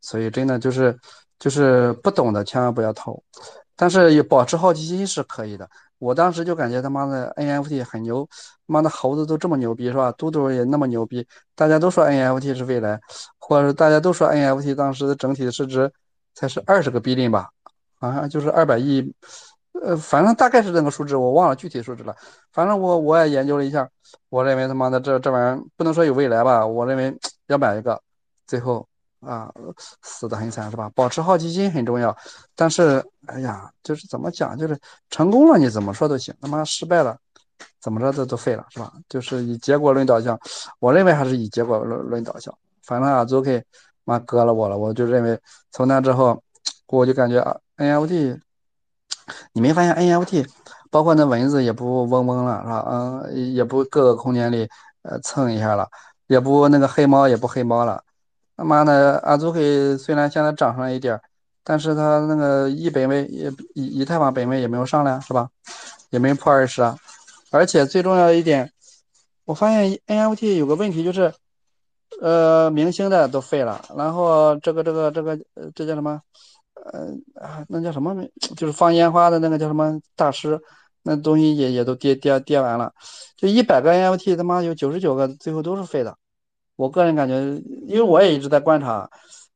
[0.00, 0.98] 所以真的就是
[1.38, 3.22] 就是不懂的千万不要投，
[3.76, 5.68] 但是保持好奇心是可以的。
[6.02, 8.28] 我当时就感觉他妈的 NFT 很牛，
[8.66, 10.10] 妈的猴子都这么牛逼是吧？
[10.18, 11.24] 嘟嘟也那么牛逼，
[11.54, 13.00] 大家都说 NFT 是未来，
[13.38, 15.92] 或者大家都说 NFT 当时的整体的市值
[16.34, 17.50] 才是二十个 billion 吧，
[18.00, 19.14] 好像就是二百亿，
[19.80, 22.16] 呃，反正大概是这个数值，我忘了具体数值了。
[22.50, 23.88] 反正我我也研究了一下，
[24.28, 28.02] 我认为他妈的这这玩意儿不能说有未来吧，我认为要买一个，
[28.44, 28.84] 最后。
[29.24, 29.52] 啊，
[30.02, 30.90] 死的很惨是吧？
[30.94, 32.16] 保持好奇心很重要，
[32.54, 34.78] 但是哎呀，就是怎么讲，就是
[35.10, 37.16] 成功了你怎么说都行，他妈失败了，
[37.80, 38.92] 怎么着都都废了是吧？
[39.08, 40.38] 就是以结果论导向，
[40.80, 42.52] 我认为还是以结果论论导向。
[42.82, 43.64] 反正啊，周 K
[44.04, 45.38] 妈割了我了，我就认为
[45.70, 46.42] 从那之后，
[46.88, 48.40] 我就感觉啊，NFT，
[49.52, 50.48] 你没发现 NFT，
[50.90, 52.84] 包括那蚊子也不嗡嗡了是吧？
[52.90, 54.68] 嗯，也不各个空间里
[55.02, 55.88] 呃蹭一下了，
[56.26, 58.02] 也不那个黑猫也不黑猫了。
[58.56, 61.20] 他妈的，阿祖黑虽然现在涨上来一点
[61.64, 65.48] 但是他那个一本位也以以太坊本位也没有上来，是吧？
[66.10, 66.96] 也没破二十啊。
[67.50, 68.72] 而且最重要的一点，
[69.44, 71.32] 我发现 NFT 有个问题就是，
[72.20, 76.20] 呃，明星的都废了，然后这个这个这个呃，这叫什么？
[76.74, 78.16] 呃啊，那叫什么？
[78.56, 80.60] 就是放烟花的那个叫什么大师？
[81.04, 82.92] 那东西也也都跌跌跌完了。
[83.36, 86.16] 就一百个 NFT，他妈有九十九个最后都是废的。
[86.76, 87.34] 我个人感觉，
[87.86, 89.08] 因为我也一直在观察，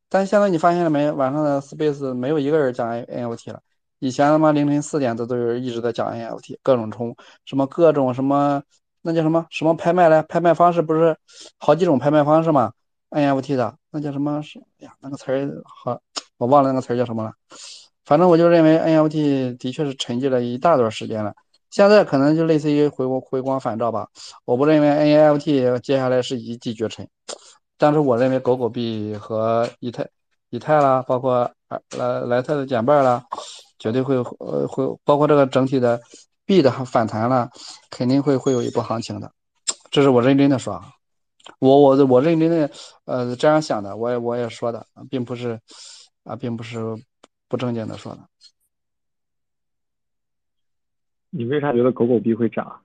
[0.09, 1.11] 但现在你发现了没？
[1.11, 3.61] 晚上的 Space 没有一个人讲 NFT 了。
[3.99, 8.63] 以前他妈凌晨四点都都有人一直在讲 NFT，各种冲，什么各种什么，
[9.01, 10.23] 那叫什么什么拍卖嘞？
[10.29, 11.17] 拍卖方式不是
[11.57, 12.73] 好几种拍卖方式吗
[13.11, 14.43] ？NFT 的那叫什么？
[14.43, 15.99] 是哎呀，那个词儿好，
[16.37, 17.33] 我忘了那个词儿叫什么了。
[18.05, 21.35] 反正我就认为 NFT 的确是沉寂了一大段时间了。
[21.71, 24.09] 现在可能就类似于回光回光返照吧，
[24.45, 27.07] 我不认为 NFT 接下来是一骑绝尘，
[27.77, 30.09] 但是我认为狗狗币和以太
[30.51, 31.51] 以太啦，包括
[31.99, 33.25] 莱莱特的减半啦，
[33.79, 36.01] 绝对会呃会包括这个整体的
[36.45, 37.51] 币的反弹了，
[37.91, 39.31] 肯定会会有一波行情的，
[39.91, 40.81] 这是我认真的说，
[41.59, 42.71] 我我我认真的
[43.05, 45.61] 呃这样想的，我也我也说的，并不是
[46.25, 46.81] 啊，并不是
[47.49, 48.21] 不正经的说的。
[51.37, 52.81] 你为啥觉得狗狗币会涨？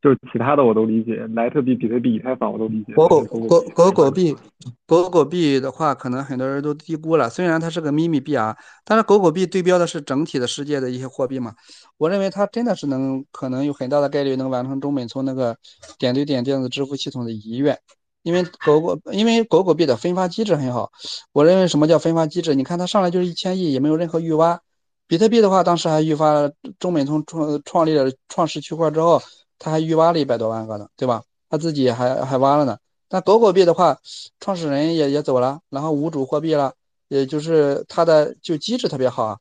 [0.00, 2.92] 就是其他的我都理解，莱特币、比特币、以太坊我都理解。
[2.94, 4.36] 狗狗狗狗狗币，
[4.84, 7.30] 狗狗币的话，可能很多人都低估了。
[7.30, 11.54] 虽然它是个秘密币啊，但是狗狗币对标的是整体的世界的一些货币嘛。
[11.98, 15.56] 我认为它真的是能，可能有很大的概率能完成中本聪那个
[16.00, 17.78] 点对点电子支付系统的遗愿。
[18.24, 20.90] 因为狗狗因为狗狗币的分发机制很好，
[21.32, 22.56] 我认为什么叫分发机制？
[22.56, 24.60] 你看它上来就是一千亿，也没有任何预挖。
[25.06, 29.22] 比特币的话，当时还预发了中美通创创立了创世区块之后，
[29.58, 31.22] 他还预挖了一百多万个呢，对吧？
[31.50, 32.78] 他自己还还挖了呢。
[33.08, 33.98] 但狗狗币的话，
[34.40, 36.72] 创始人也也走了，然后无主货币了，
[37.08, 39.38] 也就是它的就机制特别好啊。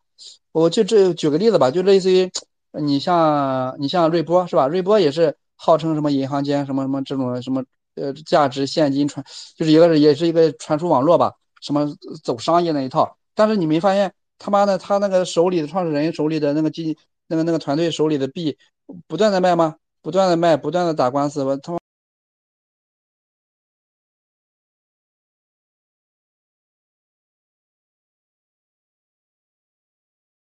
[0.52, 2.30] 我就这举个例子吧，就类似于
[2.74, 4.68] 你像你像瑞波是吧？
[4.68, 7.64] 瑞波也是号称什么银行间什么什么这种什么
[7.96, 11.32] 呃价值现金传，就是一个也是一个传输网络吧，
[11.62, 11.88] 什么
[12.22, 13.16] 走商业那一套。
[13.34, 14.14] 但是你没发现
[14.44, 18.58] 他妈的他那个手里的创始人手里的那个基那个那个团队手里的币
[19.08, 19.76] 不断的卖吗？
[20.02, 21.78] 不断的卖，不断的打官司，他妈